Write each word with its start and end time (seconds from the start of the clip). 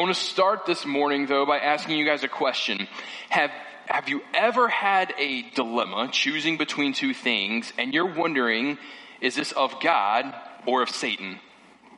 I 0.00 0.02
want 0.02 0.16
to 0.16 0.22
start 0.22 0.64
this 0.64 0.86
morning, 0.86 1.26
though, 1.26 1.44
by 1.44 1.58
asking 1.58 1.98
you 1.98 2.06
guys 2.06 2.24
a 2.24 2.28
question. 2.28 2.88
Have, 3.28 3.50
have 3.84 4.08
you 4.08 4.22
ever 4.32 4.66
had 4.66 5.12
a 5.18 5.42
dilemma 5.50 6.08
choosing 6.10 6.56
between 6.56 6.94
two 6.94 7.12
things 7.12 7.70
and 7.76 7.92
you're 7.92 8.10
wondering, 8.10 8.78
is 9.20 9.34
this 9.34 9.52
of 9.52 9.78
God 9.82 10.34
or 10.64 10.80
of 10.82 10.88
Satan? 10.88 11.38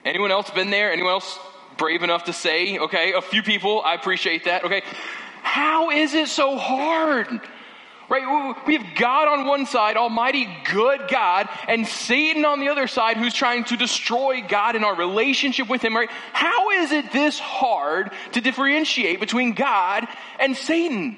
Anyone 0.04 0.32
else 0.32 0.50
been 0.50 0.70
there? 0.70 0.90
Anyone 0.90 1.12
else 1.12 1.38
brave 1.76 2.02
enough 2.02 2.24
to 2.24 2.32
say, 2.32 2.76
okay, 2.76 3.12
a 3.12 3.20
few 3.20 3.44
people, 3.44 3.80
I 3.82 3.94
appreciate 3.94 4.46
that, 4.46 4.64
okay? 4.64 4.82
How 5.44 5.92
is 5.92 6.12
it 6.14 6.26
so 6.26 6.58
hard? 6.58 7.28
Right? 8.08 8.56
We 8.66 8.76
have 8.76 8.94
God 8.96 9.28
on 9.28 9.46
one 9.46 9.64
side, 9.64 9.96
Almighty 9.96 10.46
good 10.70 11.08
God, 11.08 11.48
and 11.66 11.86
Satan 11.86 12.44
on 12.44 12.60
the 12.60 12.68
other 12.68 12.86
side 12.86 13.16
who's 13.16 13.32
trying 13.32 13.64
to 13.64 13.76
destroy 13.76 14.42
God 14.46 14.76
and 14.76 14.84
our 14.84 14.94
relationship 14.94 15.68
with 15.68 15.82
Him, 15.82 15.96
right? 15.96 16.10
How 16.32 16.70
is 16.70 16.92
it 16.92 17.12
this 17.12 17.38
hard 17.38 18.10
to 18.32 18.40
differentiate 18.40 19.18
between 19.18 19.54
God 19.54 20.06
and 20.38 20.56
Satan? 20.56 21.16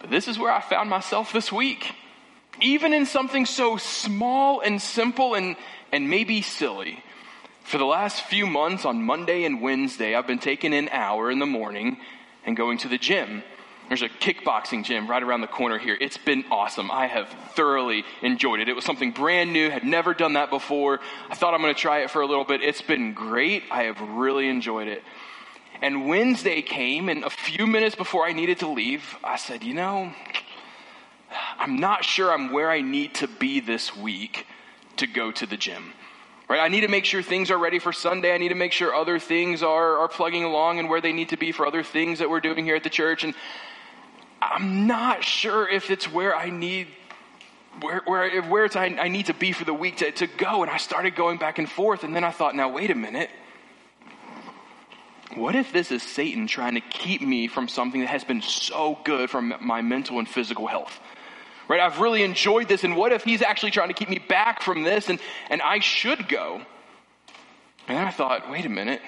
But 0.00 0.10
this 0.10 0.26
is 0.26 0.38
where 0.38 0.52
I 0.52 0.60
found 0.60 0.90
myself 0.90 1.32
this 1.32 1.52
week. 1.52 1.92
Even 2.60 2.92
in 2.92 3.06
something 3.06 3.46
so 3.46 3.76
small 3.76 4.60
and 4.60 4.80
simple 4.80 5.34
and, 5.34 5.56
and 5.92 6.10
maybe 6.10 6.42
silly. 6.42 7.02
For 7.64 7.78
the 7.78 7.86
last 7.86 8.22
few 8.24 8.46
months 8.46 8.84
on 8.84 9.02
Monday 9.02 9.44
and 9.44 9.62
Wednesday, 9.62 10.14
I've 10.14 10.26
been 10.26 10.38
taking 10.38 10.74
an 10.74 10.88
hour 10.90 11.30
in 11.30 11.38
the 11.38 11.46
morning 11.46 11.96
and 12.44 12.56
going 12.56 12.78
to 12.78 12.88
the 12.88 12.98
gym. 12.98 13.42
There's 13.88 14.02
a 14.02 14.08
kickboxing 14.08 14.84
gym 14.84 15.08
right 15.08 15.22
around 15.22 15.42
the 15.42 15.46
corner 15.46 15.78
here. 15.78 15.96
It's 16.00 16.16
been 16.16 16.44
awesome. 16.50 16.90
I 16.90 17.06
have 17.06 17.28
thoroughly 17.54 18.04
enjoyed 18.22 18.60
it. 18.60 18.68
It 18.68 18.74
was 18.74 18.84
something 18.84 19.12
brand 19.12 19.52
new, 19.52 19.68
had 19.68 19.84
never 19.84 20.14
done 20.14 20.34
that 20.34 20.50
before. 20.50 21.00
I 21.28 21.34
thought 21.34 21.54
I'm 21.54 21.60
going 21.60 21.74
to 21.74 21.80
try 21.80 22.00
it 22.00 22.10
for 22.10 22.22
a 22.22 22.26
little 22.26 22.44
bit. 22.44 22.62
It's 22.62 22.82
been 22.82 23.12
great. 23.12 23.64
I 23.70 23.84
have 23.84 24.00
really 24.00 24.48
enjoyed 24.48 24.88
it. 24.88 25.02
And 25.82 26.08
Wednesday 26.08 26.62
came, 26.62 27.08
and 27.08 27.24
a 27.24 27.30
few 27.30 27.66
minutes 27.66 27.94
before 27.94 28.26
I 28.26 28.32
needed 28.32 28.60
to 28.60 28.68
leave, 28.68 29.16
I 29.22 29.36
said, 29.36 29.62
You 29.62 29.74
know, 29.74 30.12
I'm 31.58 31.78
not 31.78 32.04
sure 32.04 32.32
I'm 32.32 32.52
where 32.52 32.70
I 32.70 32.80
need 32.80 33.14
to 33.16 33.28
be 33.28 33.60
this 33.60 33.94
week 33.94 34.46
to 34.96 35.06
go 35.06 35.30
to 35.32 35.46
the 35.46 35.56
gym. 35.56 35.92
Right? 36.48 36.60
I 36.60 36.68
need 36.68 36.82
to 36.82 36.88
make 36.88 37.04
sure 37.04 37.22
things 37.22 37.50
are 37.50 37.58
ready 37.58 37.78
for 37.78 37.92
Sunday. 37.92 38.34
I 38.34 38.38
need 38.38 38.50
to 38.50 38.54
make 38.54 38.72
sure 38.72 38.94
other 38.94 39.18
things 39.18 39.62
are, 39.62 39.98
are 39.98 40.08
plugging 40.08 40.44
along 40.44 40.78
and 40.78 40.88
where 40.88 41.00
they 41.00 41.12
need 41.12 41.30
to 41.30 41.36
be 41.36 41.52
for 41.52 41.66
other 41.66 41.82
things 41.82 42.18
that 42.18 42.28
we're 42.28 42.40
doing 42.40 42.64
here 42.64 42.76
at 42.76 42.84
the 42.84 42.90
church. 42.90 43.24
And 43.24 43.34
I'm 44.52 44.86
not 44.86 45.24
sure 45.24 45.68
if 45.68 45.90
it's 45.90 46.10
where 46.10 46.36
I 46.36 46.50
need 46.50 46.88
where, 47.80 48.02
where, 48.04 48.42
where 48.42 48.64
it's 48.64 48.76
I, 48.76 48.86
I 48.86 49.08
need 49.08 49.26
to 49.26 49.34
be 49.34 49.52
for 49.52 49.64
the 49.64 49.74
week 49.74 49.98
to, 49.98 50.10
to 50.12 50.26
go. 50.26 50.62
And 50.62 50.70
I 50.70 50.76
started 50.76 51.16
going 51.16 51.38
back 51.38 51.58
and 51.58 51.68
forth. 51.68 52.04
And 52.04 52.14
then 52.14 52.24
I 52.24 52.30
thought, 52.30 52.54
now, 52.54 52.68
wait 52.68 52.90
a 52.90 52.94
minute. 52.94 53.30
What 55.34 55.56
if 55.56 55.72
this 55.72 55.90
is 55.90 56.02
Satan 56.02 56.46
trying 56.46 56.74
to 56.74 56.80
keep 56.80 57.20
me 57.20 57.48
from 57.48 57.66
something 57.66 58.00
that 58.00 58.08
has 58.10 58.22
been 58.22 58.42
so 58.42 58.98
good 59.04 59.30
for 59.30 59.42
my 59.42 59.82
mental 59.82 60.18
and 60.18 60.28
physical 60.28 60.66
health? 60.66 61.00
Right? 61.66 61.80
I've 61.80 61.98
really 61.98 62.22
enjoyed 62.22 62.68
this. 62.68 62.84
And 62.84 62.96
what 62.96 63.12
if 63.12 63.24
he's 63.24 63.42
actually 63.42 63.72
trying 63.72 63.88
to 63.88 63.94
keep 63.94 64.08
me 64.08 64.18
back 64.18 64.62
from 64.62 64.84
this 64.84 65.08
and, 65.08 65.18
and 65.50 65.60
I 65.60 65.80
should 65.80 66.28
go? 66.28 66.60
And 67.88 67.98
then 67.98 68.04
I 68.04 68.10
thought, 68.10 68.50
wait 68.50 68.64
a 68.64 68.68
minute. 68.68 69.00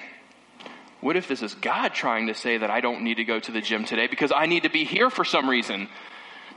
What 0.99 1.15
if 1.15 1.27
this 1.27 1.43
is 1.43 1.53
God 1.53 1.93
trying 1.93 2.27
to 2.27 2.33
say 2.33 2.57
that 2.57 2.71
I 2.71 2.81
don't 2.81 3.03
need 3.03 3.15
to 3.15 3.23
go 3.23 3.39
to 3.39 3.51
the 3.51 3.61
gym 3.61 3.85
today 3.85 4.07
because 4.07 4.31
I 4.35 4.47
need 4.47 4.63
to 4.63 4.69
be 4.69 4.83
here 4.83 5.09
for 5.09 5.23
some 5.23 5.49
reason? 5.49 5.87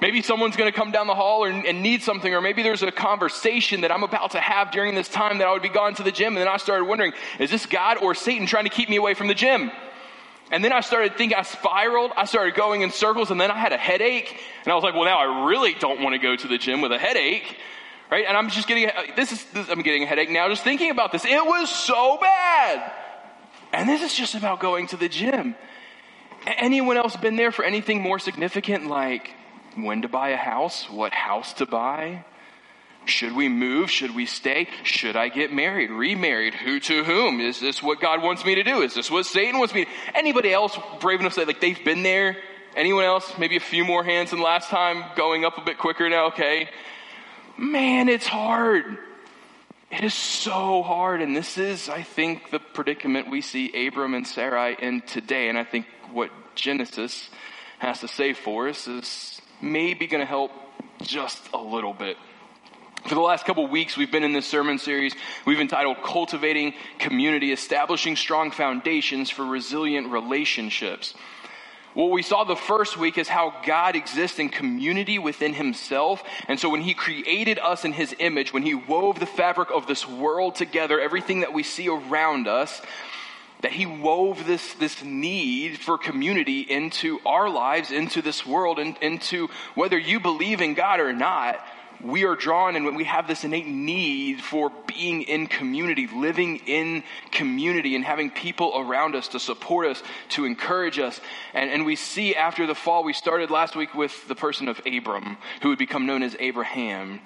Maybe 0.00 0.22
someone's 0.22 0.56
going 0.56 0.72
to 0.72 0.76
come 0.76 0.92
down 0.92 1.06
the 1.06 1.14
hall 1.14 1.44
or, 1.44 1.50
and 1.50 1.82
need 1.82 2.02
something, 2.02 2.32
or 2.32 2.40
maybe 2.40 2.62
there's 2.62 2.82
a 2.82 2.90
conversation 2.90 3.82
that 3.82 3.92
I'm 3.92 4.02
about 4.02 4.30
to 4.30 4.40
have 4.40 4.70
during 4.70 4.94
this 4.94 5.08
time 5.08 5.38
that 5.38 5.46
I 5.46 5.52
would 5.52 5.60
be 5.60 5.68
gone 5.68 5.94
to 5.96 6.02
the 6.02 6.10
gym. 6.10 6.28
And 6.28 6.38
then 6.38 6.48
I 6.48 6.56
started 6.56 6.86
wondering, 6.86 7.12
is 7.38 7.50
this 7.50 7.66
God 7.66 7.98
or 7.98 8.14
Satan 8.14 8.46
trying 8.46 8.64
to 8.64 8.70
keep 8.70 8.88
me 8.88 8.96
away 8.96 9.12
from 9.12 9.28
the 9.28 9.34
gym? 9.34 9.70
And 10.50 10.64
then 10.64 10.72
I 10.72 10.80
started 10.80 11.16
thinking, 11.16 11.36
I 11.36 11.42
spiraled, 11.42 12.12
I 12.16 12.24
started 12.24 12.54
going 12.54 12.80
in 12.80 12.90
circles, 12.90 13.30
and 13.30 13.38
then 13.38 13.50
I 13.50 13.58
had 13.58 13.72
a 13.72 13.76
headache. 13.76 14.40
And 14.64 14.72
I 14.72 14.74
was 14.74 14.82
like, 14.82 14.94
well, 14.94 15.04
now 15.04 15.18
I 15.18 15.46
really 15.48 15.74
don't 15.74 16.00
want 16.00 16.14
to 16.14 16.18
go 16.18 16.34
to 16.34 16.48
the 16.48 16.56
gym 16.56 16.80
with 16.80 16.92
a 16.92 16.98
headache. 16.98 17.58
Right? 18.10 18.24
And 18.26 18.36
I'm 18.36 18.48
just 18.48 18.66
getting, 18.66 18.90
this 19.16 19.32
is, 19.32 19.44
this, 19.52 19.68
I'm 19.68 19.82
getting 19.82 20.02
a 20.02 20.06
headache 20.06 20.30
now 20.30 20.48
just 20.48 20.64
thinking 20.64 20.90
about 20.90 21.12
this. 21.12 21.26
It 21.26 21.44
was 21.44 21.68
so 21.68 22.18
bad. 22.20 22.90
And 23.72 23.88
this 23.88 24.02
is 24.02 24.14
just 24.14 24.34
about 24.34 24.60
going 24.60 24.88
to 24.88 24.96
the 24.96 25.08
gym. 25.08 25.54
Anyone 26.46 26.96
else 26.96 27.16
been 27.16 27.36
there 27.36 27.52
for 27.52 27.64
anything 27.64 28.00
more 28.00 28.18
significant 28.18 28.86
like 28.86 29.34
when 29.76 30.02
to 30.02 30.08
buy 30.08 30.30
a 30.30 30.36
house, 30.36 30.88
what 30.90 31.12
house 31.12 31.52
to 31.54 31.66
buy? 31.66 32.24
Should 33.04 33.34
we 33.34 33.48
move? 33.48 33.90
Should 33.90 34.14
we 34.14 34.26
stay? 34.26 34.68
Should 34.82 35.16
I 35.16 35.28
get 35.28 35.52
married? 35.52 35.90
Remarried? 35.90 36.54
Who 36.54 36.80
to 36.80 37.04
whom? 37.04 37.40
Is 37.40 37.60
this 37.60 37.82
what 37.82 38.00
God 38.00 38.22
wants 38.22 38.44
me 38.44 38.56
to 38.56 38.62
do? 38.62 38.82
Is 38.82 38.94
this 38.94 39.10
what 39.10 39.26
Satan 39.26 39.58
wants 39.58 39.74
me 39.74 39.84
to 39.84 39.90
Anybody 40.14 40.52
else 40.52 40.78
brave 41.00 41.20
enough 41.20 41.34
to 41.34 41.40
say 41.40 41.46
like 41.46 41.60
they've 41.60 41.82
been 41.84 42.02
there? 42.02 42.36
Anyone 42.76 43.04
else? 43.04 43.32
Maybe 43.38 43.56
a 43.56 43.60
few 43.60 43.84
more 43.84 44.04
hands 44.04 44.30
than 44.30 44.40
last 44.40 44.68
time, 44.68 45.04
going 45.16 45.44
up 45.44 45.58
a 45.58 45.62
bit 45.62 45.78
quicker 45.78 46.08
now, 46.08 46.26
okay? 46.26 46.68
Man, 47.56 48.08
it's 48.08 48.26
hard. 48.26 48.98
It 49.90 50.04
is 50.04 50.14
so 50.14 50.82
hard. 50.82 51.20
And 51.20 51.34
this 51.34 51.58
is, 51.58 51.88
I 51.88 52.02
think, 52.02 52.50
the 52.50 52.60
predicament 52.60 53.28
we 53.28 53.40
see 53.40 53.86
Abram 53.86 54.14
and 54.14 54.26
Sarai 54.26 54.76
in 54.80 55.00
today. 55.02 55.48
And 55.48 55.58
I 55.58 55.64
think 55.64 55.86
what 56.12 56.30
Genesis 56.54 57.28
has 57.80 58.00
to 58.00 58.08
say 58.08 58.32
for 58.32 58.68
us 58.68 58.86
is 58.86 59.40
maybe 59.60 60.06
going 60.06 60.20
to 60.20 60.26
help 60.26 60.52
just 61.02 61.40
a 61.52 61.58
little 61.58 61.92
bit. 61.92 62.16
For 63.06 63.14
the 63.14 63.20
last 63.20 63.46
couple 63.46 63.66
weeks, 63.66 63.96
we've 63.96 64.12
been 64.12 64.22
in 64.22 64.32
this 64.32 64.46
sermon 64.46 64.78
series 64.78 65.14
we've 65.46 65.58
entitled 65.58 65.96
Cultivating 66.04 66.74
Community, 66.98 67.50
Establishing 67.50 68.14
Strong 68.14 68.50
Foundations 68.52 69.30
for 69.30 69.44
Resilient 69.44 70.12
Relationships. 70.12 71.14
What 71.94 72.10
we 72.10 72.22
saw 72.22 72.44
the 72.44 72.56
first 72.56 72.96
week 72.96 73.18
is 73.18 73.28
how 73.28 73.52
God 73.66 73.96
exists 73.96 74.38
in 74.38 74.48
community 74.48 75.18
within 75.18 75.54
himself. 75.54 76.22
And 76.46 76.58
so 76.58 76.70
when 76.70 76.82
he 76.82 76.94
created 76.94 77.58
us 77.58 77.84
in 77.84 77.92
his 77.92 78.14
image, 78.18 78.52
when 78.52 78.62
he 78.62 78.74
wove 78.74 79.18
the 79.18 79.26
fabric 79.26 79.70
of 79.74 79.86
this 79.86 80.06
world 80.06 80.54
together, 80.54 81.00
everything 81.00 81.40
that 81.40 81.52
we 81.52 81.64
see 81.64 81.88
around 81.88 82.46
us, 82.46 82.80
that 83.62 83.72
he 83.72 83.86
wove 83.86 84.46
this, 84.46 84.74
this 84.74 85.02
need 85.02 85.78
for 85.78 85.98
community 85.98 86.60
into 86.60 87.18
our 87.26 87.50
lives, 87.50 87.90
into 87.90 88.22
this 88.22 88.46
world, 88.46 88.78
and 88.78 88.96
into 88.98 89.48
whether 89.74 89.98
you 89.98 90.20
believe 90.20 90.60
in 90.60 90.74
God 90.74 91.00
or 91.00 91.12
not, 91.12 91.60
we 92.04 92.24
are 92.24 92.34
drawn 92.34 92.76
and 92.76 92.84
when 92.84 92.94
we 92.94 93.04
have 93.04 93.26
this 93.28 93.44
innate 93.44 93.66
need 93.66 94.40
for 94.40 94.70
being 94.86 95.22
in 95.22 95.46
community, 95.46 96.06
living 96.06 96.56
in 96.66 97.02
community, 97.30 97.94
and 97.94 98.04
having 98.04 98.30
people 98.30 98.72
around 98.76 99.14
us 99.14 99.28
to 99.28 99.40
support 99.40 99.86
us, 99.86 100.02
to 100.30 100.44
encourage 100.44 100.98
us. 100.98 101.20
And, 101.54 101.70
and 101.70 101.84
we 101.84 101.96
see 101.96 102.34
after 102.34 102.66
the 102.66 102.74
fall, 102.74 103.04
we 103.04 103.12
started 103.12 103.50
last 103.50 103.76
week 103.76 103.94
with 103.94 104.28
the 104.28 104.34
person 104.34 104.68
of 104.68 104.80
Abram, 104.86 105.36
who 105.62 105.70
would 105.70 105.78
become 105.78 106.06
known 106.06 106.22
as 106.22 106.36
Abraham, 106.38 107.20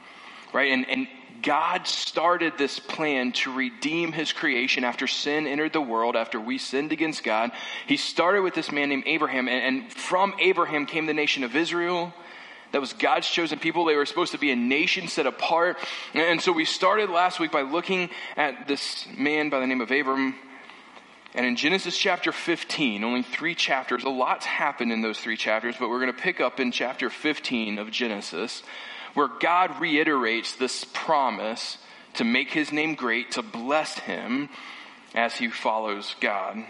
right? 0.53 0.73
And, 0.73 0.89
and 0.89 1.09
God 1.43 1.87
started 1.87 2.55
this 2.57 2.79
plan 2.79 3.33
to 3.33 3.53
redeem 3.53 4.13
his 4.13 4.33
creation 4.33 4.83
after 4.83 5.07
sin 5.07 5.47
entered 5.47 5.73
the 5.73 5.81
world, 5.81 6.17
after 6.17 6.41
we 6.41 6.59
sinned 6.59 6.91
against 6.91 7.23
God. 7.23 7.53
He 7.87 7.97
started 7.97 8.43
with 8.43 8.55
this 8.55 8.73
man 8.73 8.89
named 8.89 9.05
Abraham, 9.07 9.49
and, 9.49 9.83
and 9.83 9.93
from 9.93 10.35
Abraham 10.39 10.87
came 10.87 11.07
the 11.07 11.15
nation 11.15 11.45
of 11.45 11.55
Israel 11.55 12.15
that 12.75 12.81
was 12.81 12.93
God's 12.93 13.29
chosen 13.29 13.61
people. 13.61 13.85
They 13.85 13.95
were 13.95 14.05
supposed 14.05 14.33
to 14.33 14.39
be 14.39 14.51
a 14.51 14.57
nation 14.57 15.07
set 15.07 15.29
apart. 15.29 15.77
And 16.13 16.43
so 16.43 16.51
we 16.51 16.65
started 16.65 17.09
last 17.09 17.39
week 17.39 17.53
by 17.53 17.63
looking 17.63 18.11
at 18.37 18.67
this 18.67 19.07
man 19.17 19.49
by 19.49 19.61
the 19.61 19.67
name 19.69 19.81
of 19.81 19.93
Abram. 19.93 20.35
And 21.37 21.47
in 21.47 21.55
Genesis 21.55 21.97
chapter 21.97 22.33
15, 22.33 23.05
only 23.05 23.23
three 23.23 23.55
chapters, 23.55 24.03
a 24.03 24.09
lot's 24.09 24.45
happened 24.45 24.91
in 24.91 25.03
those 25.03 25.21
three 25.21 25.37
chapters, 25.37 25.77
but 25.79 25.89
we're 25.89 26.01
going 26.01 26.13
to 26.13 26.21
pick 26.21 26.41
up 26.41 26.59
in 26.59 26.73
chapter 26.73 27.11
15 27.11 27.79
of 27.79 27.93
Genesis, 27.93 28.65
where 29.15 29.29
God 29.29 29.81
reiterates 29.81 30.57
this 30.57 30.85
promise 30.93 31.79
to 32.15 32.25
make 32.25 32.51
his 32.51 32.73
name 32.73 32.97
great, 32.97 33.31
to 33.33 33.43
bless 33.43 34.01
him 34.01 34.49
as 35.15 35.37
he 35.37 35.47
follows 35.47 36.17
God. 36.21 36.65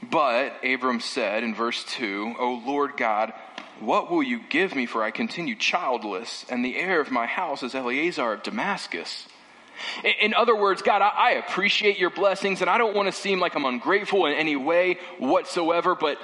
But 0.00 0.64
Abram 0.64 1.00
said 1.00 1.42
in 1.42 1.56
verse 1.56 1.82
2, 1.88 2.36
O 2.38 2.62
Lord 2.64 2.96
God, 2.96 3.32
what 3.80 4.10
will 4.10 4.22
you 4.22 4.40
give 4.48 4.74
me, 4.74 4.86
for 4.86 5.02
I 5.02 5.10
continue 5.10 5.54
childless, 5.54 6.46
and 6.48 6.64
the 6.64 6.76
heir 6.76 7.00
of 7.00 7.10
my 7.10 7.26
house 7.26 7.62
is 7.62 7.74
Eliezer 7.74 8.32
of 8.32 8.42
Damascus? 8.42 9.26
In 10.20 10.34
other 10.34 10.54
words, 10.54 10.82
God, 10.82 11.02
I 11.02 11.32
appreciate 11.32 11.98
your 11.98 12.10
blessings, 12.10 12.60
and 12.60 12.70
I 12.70 12.78
don't 12.78 12.94
want 12.94 13.06
to 13.06 13.12
seem 13.12 13.40
like 13.40 13.54
I'm 13.54 13.64
ungrateful 13.64 14.26
in 14.26 14.34
any 14.34 14.56
way 14.56 14.98
whatsoever, 15.18 15.94
but 15.94 16.18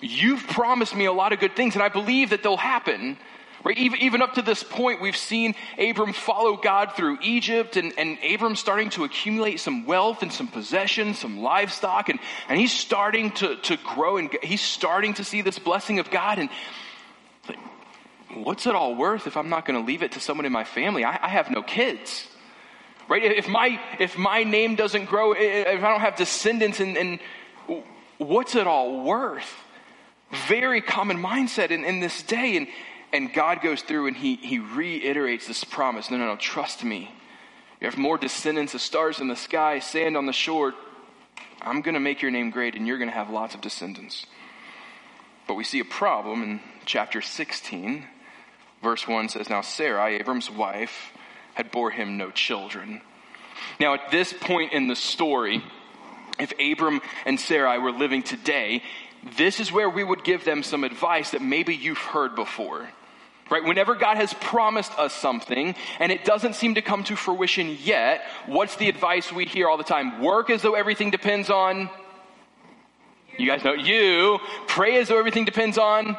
you've 0.00 0.46
promised 0.48 0.94
me 0.94 1.04
a 1.04 1.12
lot 1.12 1.32
of 1.32 1.40
good 1.40 1.56
things, 1.56 1.74
and 1.74 1.82
I 1.82 1.88
believe 1.88 2.30
that 2.30 2.42
they'll 2.42 2.56
happen. 2.56 3.18
Right? 3.64 3.78
Even, 3.78 4.00
even 4.02 4.20
up 4.20 4.34
to 4.34 4.42
this 4.42 4.62
point, 4.62 5.00
we've 5.00 5.16
seen 5.16 5.54
Abram 5.78 6.12
follow 6.12 6.58
God 6.58 6.92
through 6.96 7.18
Egypt, 7.22 7.78
and, 7.78 7.94
and 7.96 8.18
Abram 8.22 8.56
starting 8.56 8.90
to 8.90 9.04
accumulate 9.04 9.58
some 9.58 9.86
wealth 9.86 10.22
and 10.22 10.30
some 10.30 10.48
possessions, 10.48 11.18
some 11.18 11.40
livestock, 11.40 12.10
and, 12.10 12.18
and 12.50 12.60
he's 12.60 12.72
starting 12.72 13.32
to, 13.32 13.56
to 13.56 13.78
grow, 13.78 14.18
and 14.18 14.36
he's 14.42 14.60
starting 14.60 15.14
to 15.14 15.24
see 15.24 15.40
this 15.40 15.58
blessing 15.58 15.98
of 15.98 16.10
God. 16.10 16.38
And 16.38 16.50
what's 18.34 18.66
it 18.66 18.74
all 18.74 18.94
worth 18.94 19.26
if 19.26 19.36
I'm 19.36 19.48
not 19.48 19.64
going 19.64 19.78
to 19.78 19.86
leave 19.86 20.02
it 20.02 20.12
to 20.12 20.20
someone 20.20 20.46
in 20.46 20.52
my 20.52 20.64
family? 20.64 21.04
I, 21.04 21.18
I, 21.22 21.28
have 21.28 21.50
no 21.50 21.62
kids. 21.62 22.26
Right? 23.08 23.22
If 23.22 23.48
my, 23.48 23.80
if 23.98 24.16
my 24.16 24.44
name 24.44 24.76
doesn't 24.76 25.06
grow, 25.06 25.32
if 25.32 25.82
I 25.82 25.88
don't 25.88 26.00
have 26.00 26.16
descendants 26.16 26.80
and, 26.80 26.96
and 26.96 27.18
what's 28.18 28.54
it 28.54 28.66
all 28.66 29.04
worth? 29.04 29.52
Very 30.48 30.80
common 30.80 31.18
mindset 31.18 31.70
in, 31.70 31.84
in 31.84 32.00
this 32.00 32.22
day. 32.22 32.56
And, 32.56 32.66
and 33.12 33.32
God 33.32 33.60
goes 33.62 33.82
through 33.82 34.08
and 34.08 34.16
he, 34.16 34.36
he 34.36 34.58
reiterates 34.58 35.46
this 35.46 35.64
promise 35.64 36.10
no, 36.10 36.16
no, 36.16 36.26
no, 36.26 36.36
trust 36.36 36.82
me. 36.82 37.12
You 37.80 37.88
have 37.88 37.98
more 37.98 38.16
descendants 38.16 38.74
of 38.74 38.80
stars 38.80 39.20
in 39.20 39.28
the 39.28 39.36
sky, 39.36 39.80
sand 39.80 40.16
on 40.16 40.26
the 40.26 40.32
shore. 40.32 40.74
I'm 41.60 41.82
going 41.82 41.94
to 41.94 42.00
make 42.00 42.22
your 42.22 42.30
name 42.30 42.50
great 42.50 42.74
and 42.74 42.86
you're 42.86 42.98
going 42.98 43.10
to 43.10 43.14
have 43.14 43.30
lots 43.30 43.54
of 43.54 43.60
descendants. 43.60 44.26
But 45.46 45.54
we 45.54 45.64
see 45.64 45.80
a 45.80 45.84
problem 45.84 46.42
in 46.42 46.60
chapter 46.84 47.20
16. 47.20 48.06
Verse 48.82 49.08
1 49.08 49.30
says, 49.30 49.48
Now 49.48 49.62
Sarai, 49.62 50.16
Abram's 50.16 50.50
wife, 50.50 51.12
had 51.54 51.70
bore 51.70 51.90
him 51.90 52.16
no 52.16 52.30
children. 52.30 53.00
Now, 53.80 53.94
at 53.94 54.10
this 54.10 54.32
point 54.32 54.72
in 54.72 54.88
the 54.88 54.96
story, 54.96 55.62
if 56.38 56.52
Abram 56.60 57.00
and 57.24 57.38
Sarai 57.38 57.78
were 57.78 57.92
living 57.92 58.22
today, 58.22 58.82
this 59.36 59.60
is 59.60 59.72
where 59.72 59.88
we 59.88 60.04
would 60.04 60.24
give 60.24 60.44
them 60.44 60.62
some 60.62 60.84
advice 60.84 61.30
that 61.30 61.42
maybe 61.42 61.74
you've 61.74 61.98
heard 61.98 62.34
before. 62.34 62.88
Right? 63.50 63.62
Whenever 63.62 63.94
God 63.94 64.16
has 64.16 64.32
promised 64.34 64.98
us 64.98 65.12
something 65.12 65.74
and 66.00 66.10
it 66.10 66.24
doesn't 66.24 66.54
seem 66.54 66.76
to 66.76 66.82
come 66.82 67.04
to 67.04 67.16
fruition 67.16 67.76
yet, 67.82 68.22
what's 68.46 68.76
the 68.76 68.88
advice 68.88 69.30
we 69.30 69.44
hear 69.44 69.68
all 69.68 69.76
the 69.76 69.84
time? 69.84 70.22
Work 70.22 70.50
as 70.50 70.62
though 70.62 70.74
everything 70.74 71.10
depends 71.10 71.50
on 71.50 71.90
you 73.38 73.48
guys 73.48 73.64
know 73.64 73.74
you. 73.74 74.38
Pray 74.68 74.96
as 74.98 75.08
though 75.08 75.18
everything 75.18 75.44
depends 75.44 75.76
on 75.76 76.16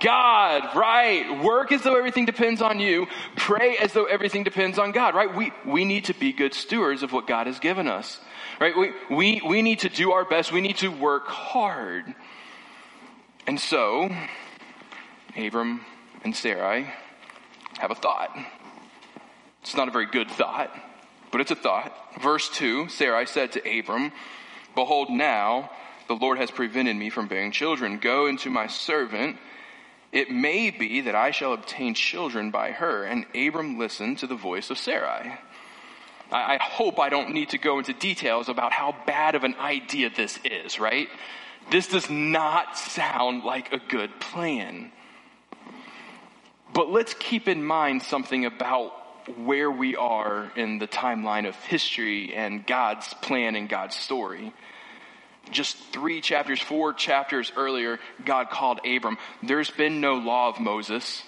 God, 0.00 0.76
right? 0.76 1.42
Work 1.42 1.72
as 1.72 1.82
though 1.82 1.96
everything 1.96 2.24
depends 2.24 2.62
on 2.62 2.80
you. 2.80 3.06
Pray 3.36 3.76
as 3.76 3.92
though 3.92 4.04
everything 4.04 4.44
depends 4.44 4.78
on 4.78 4.92
God, 4.92 5.14
right? 5.14 5.34
We, 5.34 5.52
we 5.66 5.84
need 5.84 6.06
to 6.06 6.14
be 6.14 6.32
good 6.32 6.54
stewards 6.54 7.02
of 7.02 7.12
what 7.12 7.26
God 7.26 7.46
has 7.46 7.58
given 7.58 7.88
us, 7.88 8.20
right? 8.60 8.76
We, 8.76 8.92
we, 9.10 9.42
we 9.46 9.62
need 9.62 9.80
to 9.80 9.88
do 9.88 10.12
our 10.12 10.24
best. 10.24 10.52
We 10.52 10.60
need 10.60 10.78
to 10.78 10.88
work 10.88 11.26
hard. 11.26 12.14
And 13.46 13.58
so, 13.58 14.14
Abram 15.36 15.80
and 16.24 16.34
Sarai 16.34 16.92
have 17.78 17.90
a 17.90 17.94
thought. 17.94 18.36
It's 19.62 19.76
not 19.76 19.88
a 19.88 19.90
very 19.90 20.06
good 20.06 20.30
thought, 20.30 20.74
but 21.30 21.40
it's 21.40 21.50
a 21.50 21.56
thought. 21.56 21.94
Verse 22.20 22.48
2 22.50 22.88
Sarai 22.88 23.26
said 23.26 23.52
to 23.52 23.78
Abram, 23.78 24.12
Behold, 24.74 25.10
now 25.10 25.70
the 26.08 26.14
Lord 26.14 26.38
has 26.38 26.50
prevented 26.50 26.96
me 26.96 27.10
from 27.10 27.28
bearing 27.28 27.52
children. 27.52 27.98
Go 27.98 28.26
into 28.26 28.50
my 28.50 28.66
servant 28.66 29.36
it 30.12 30.30
may 30.30 30.70
be 30.70 31.02
that 31.02 31.14
I 31.14 31.30
shall 31.30 31.52
obtain 31.52 31.94
children 31.94 32.50
by 32.50 32.70
her. 32.72 33.04
And 33.04 33.26
Abram 33.34 33.78
listened 33.78 34.18
to 34.18 34.26
the 34.26 34.36
voice 34.36 34.70
of 34.70 34.78
Sarai. 34.78 35.38
I, 36.30 36.54
I 36.54 36.58
hope 36.60 36.98
I 36.98 37.08
don't 37.08 37.34
need 37.34 37.50
to 37.50 37.58
go 37.58 37.78
into 37.78 37.92
details 37.92 38.48
about 38.48 38.72
how 38.72 38.94
bad 39.06 39.34
of 39.34 39.44
an 39.44 39.54
idea 39.56 40.10
this 40.14 40.38
is, 40.44 40.78
right? 40.78 41.08
This 41.70 41.88
does 41.88 42.08
not 42.08 42.78
sound 42.78 43.44
like 43.44 43.72
a 43.72 43.78
good 43.78 44.18
plan. 44.18 44.92
But 46.72 46.90
let's 46.90 47.14
keep 47.14 47.48
in 47.48 47.62
mind 47.62 48.02
something 48.02 48.46
about 48.46 48.92
where 49.36 49.70
we 49.70 49.94
are 49.94 50.50
in 50.56 50.78
the 50.78 50.88
timeline 50.88 51.46
of 51.46 51.54
history 51.56 52.34
and 52.34 52.66
God's 52.66 53.12
plan 53.14 53.56
and 53.56 53.68
God's 53.68 53.96
story 53.96 54.54
just 55.50 55.76
three 55.92 56.20
chapters, 56.20 56.60
four 56.60 56.92
chapters 56.92 57.52
earlier, 57.56 57.98
God 58.24 58.50
called 58.50 58.80
Abram. 58.86 59.18
There's 59.42 59.70
been 59.70 60.00
no 60.00 60.14
law 60.14 60.48
of 60.48 60.60
Moses, 60.60 61.22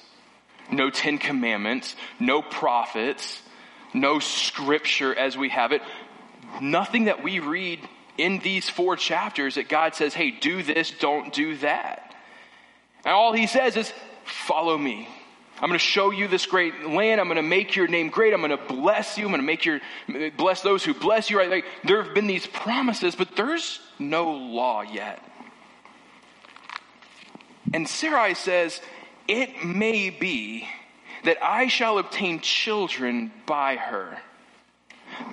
no 0.71 0.91
Ten 0.91 1.19
Commandments, 1.19 1.97
no 2.19 2.43
prophets, 2.43 3.43
no 3.95 4.19
scripture 4.19 5.15
as 5.15 5.37
we 5.37 5.49
have 5.49 5.73
it. 5.73 5.83
Nothing 6.61 7.05
that 7.05 7.23
we 7.23 7.41
read 7.41 7.81
in 8.19 8.39
these 8.41 8.69
four 8.69 8.97
chapters 8.97 9.55
that 9.55 9.69
God 9.69 9.95
says, 9.95 10.15
hey, 10.15 10.31
do 10.31 10.63
this, 10.63 10.91
don't 10.91 11.33
do 11.33 11.57
that. 11.59 12.15
And 13.05 13.15
all 13.15 13.33
he 13.33 13.47
says 13.47 13.77
is, 13.77 13.93
follow 14.25 14.77
me. 14.77 15.09
I'm 15.61 15.69
going 15.69 15.79
to 15.79 15.85
show 15.85 16.11
you 16.11 16.27
this 16.27 16.47
great 16.47 16.87
land. 16.87 17.21
I'm 17.21 17.27
going 17.27 17.37
to 17.37 17.43
make 17.43 17.77
your 17.77 17.87
name 17.87 18.09
great. 18.09 18.33
I'm 18.33 18.41
going 18.41 18.51
to 18.51 18.75
bless 18.75 19.19
you. 19.19 19.25
I'm 19.27 19.31
going 19.31 19.43
to 19.43 19.47
make 19.47 19.65
your 19.65 19.81
bless 20.37 20.63
those 20.63 20.85
who 20.85 20.95
bless 20.95 21.29
you. 21.29 21.39
Right? 21.39 21.51
Like, 21.51 21.67
there 21.85 22.03
have 22.03 22.15
been 22.15 22.27
these 22.27 22.47
promises, 22.47 23.15
but 23.15 23.37
there's 23.37 23.79
no 23.99 24.31
law 24.31 24.81
yet. 24.81 25.23
And 27.75 27.87
Sarai 27.87 28.35
says, 28.35 28.81
"It 29.29 29.65
may 29.65 30.09
be 30.09 30.67
that 31.25 31.43
I 31.43 31.69
shall 31.69 31.99
obtain 31.99 32.41
children 32.41 33.31
by 33.45 33.77
her." 33.77 34.19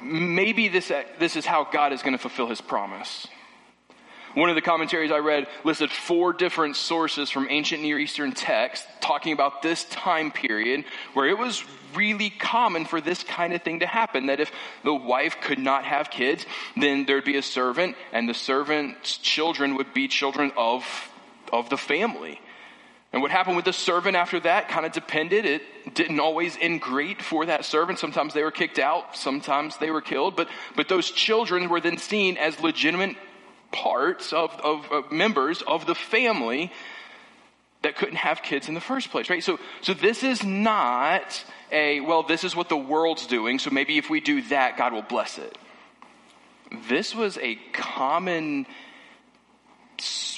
Maybe 0.02 0.68
this 0.68 0.92
this 1.20 1.38
is 1.38 1.46
how 1.46 1.64
God 1.64 1.94
is 1.94 2.02
going 2.02 2.14
to 2.14 2.20
fulfill 2.20 2.48
His 2.48 2.60
promise. 2.60 3.28
One 4.34 4.50
of 4.50 4.56
the 4.56 4.62
commentaries 4.62 5.12
I 5.12 5.18
read 5.18 5.48
listed 5.64 5.90
four 5.90 6.32
different 6.32 6.76
sources 6.76 7.32
from 7.32 7.48
ancient 7.50 7.82
Near 7.82 7.98
Eastern 7.98 8.34
texts 8.34 8.86
talking 9.08 9.32
about 9.32 9.62
this 9.62 9.86
time 9.86 10.32
period 10.32 10.84
where 11.14 11.28
it 11.28 11.38
was 11.38 11.64
really 11.96 12.30
common 12.30 12.84
for 12.84 13.00
this 13.00 13.24
kind 13.24 13.54
of 13.54 13.62
thing 13.62 13.80
to 13.80 13.88
happen. 13.88 14.26
That 14.26 14.42
if 14.42 14.52
the 14.84 14.94
wife 14.94 15.38
could 15.42 15.60
not 15.60 15.86
have 15.86 16.10
kids, 16.10 16.46
then 16.76 17.06
there'd 17.06 17.24
be 17.24 17.38
a 17.38 17.42
servant, 17.42 17.96
and 18.12 18.28
the 18.28 18.34
servant's 18.34 19.18
children 19.18 19.76
would 19.78 19.94
be 19.94 20.10
children 20.10 20.52
of, 20.58 20.84
of 21.54 21.70
the 21.70 21.78
family. 21.78 22.42
And 23.14 23.22
what 23.22 23.32
happened 23.32 23.56
with 23.56 23.64
the 23.64 23.74
servant 23.74 24.18
after 24.18 24.42
that 24.42 24.68
kind 24.68 24.86
of 24.86 24.92
depended. 24.92 25.46
It 25.46 25.64
didn't 25.96 26.20
always 26.20 26.58
end 26.60 26.82
great 26.82 27.22
for 27.22 27.46
that 27.46 27.64
servant. 27.64 28.00
Sometimes 28.00 28.34
they 28.34 28.44
were 28.44 28.52
kicked 28.52 28.78
out, 28.78 29.16
sometimes 29.16 29.78
they 29.78 29.90
were 29.90 30.02
killed. 30.02 30.36
But, 30.36 30.50
but 30.76 30.90
those 30.90 31.10
children 31.10 31.70
were 31.70 31.80
then 31.80 31.98
seen 31.98 32.36
as 32.36 32.60
legitimate 32.60 33.16
parts 33.72 34.34
of, 34.34 34.52
of, 34.60 34.92
of 34.92 35.12
members 35.12 35.62
of 35.62 35.86
the 35.86 35.96
family 35.96 36.72
that 37.84 37.96
couldn't 37.96 38.16
have 38.16 38.42
kids 38.42 38.68
in 38.68 38.74
the 38.74 38.82
first 38.82 39.12
place, 39.12 39.30
right? 39.30 39.44
So, 39.44 39.60
so 39.82 39.94
this 39.94 40.24
is 40.24 40.44
not 40.44 41.44
a, 41.72 42.00
well, 42.02 42.24
this 42.24 42.44
is 42.44 42.56
what 42.56 42.70
the 42.70 42.78
world's 42.78 43.28
doing, 43.28 43.60
so 43.60 43.70
maybe 43.70 43.98
if 43.98 44.10
we 44.10 44.20
do 44.20 44.42
that, 44.44 44.78
God 44.78 44.94
will 44.94 45.04
bless 45.04 45.38
it. 45.38 45.58
This 46.90 47.16
was 47.16 47.38
a 47.38 47.56
common, 47.74 48.66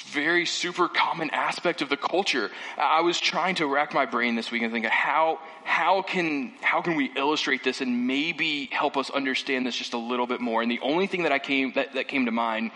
very 0.06 0.46
super 0.46 0.86
common 0.86 1.30
aspect 1.30 1.82
of 1.82 1.88
the 1.88 1.96
culture. 1.96 2.50
I 2.76 3.00
was 3.00 3.18
trying 3.18 3.56
to 3.56 3.66
rack 3.66 3.94
my 3.94 4.06
brain 4.06 4.36
this 4.36 4.50
week 4.50 4.62
and 4.62 4.72
think, 4.72 4.86
how, 4.86 5.40
how, 5.64 6.02
can, 6.02 6.52
how 6.60 6.82
can 6.82 6.94
we 6.94 7.10
illustrate 7.16 7.64
this 7.64 7.80
and 7.80 8.06
maybe 8.06 8.68
help 8.70 8.96
us 8.96 9.10
understand 9.10 9.66
this 9.66 9.74
just 9.74 9.94
a 9.94 9.98
little 9.98 10.26
bit 10.26 10.40
more? 10.40 10.62
And 10.62 10.70
the 10.70 10.80
only 10.80 11.06
thing 11.06 11.24
that 11.24 11.32
I 11.32 11.38
came, 11.38 11.72
that, 11.72 11.94
that 11.94 12.06
came 12.06 12.26
to 12.26 12.32
mind 12.32 12.70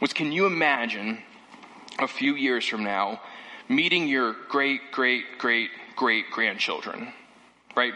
was 0.00 0.12
can 0.12 0.30
you 0.30 0.46
imagine 0.46 1.18
a 1.98 2.06
few 2.06 2.36
years 2.36 2.64
from 2.64 2.84
now 2.84 3.20
meeting 3.68 4.08
your 4.08 4.34
great, 4.48 4.92
great, 4.92 5.24
great, 5.38 5.70
great 5.96 6.30
grandchildren? 6.30 7.12
Right? 7.76 7.92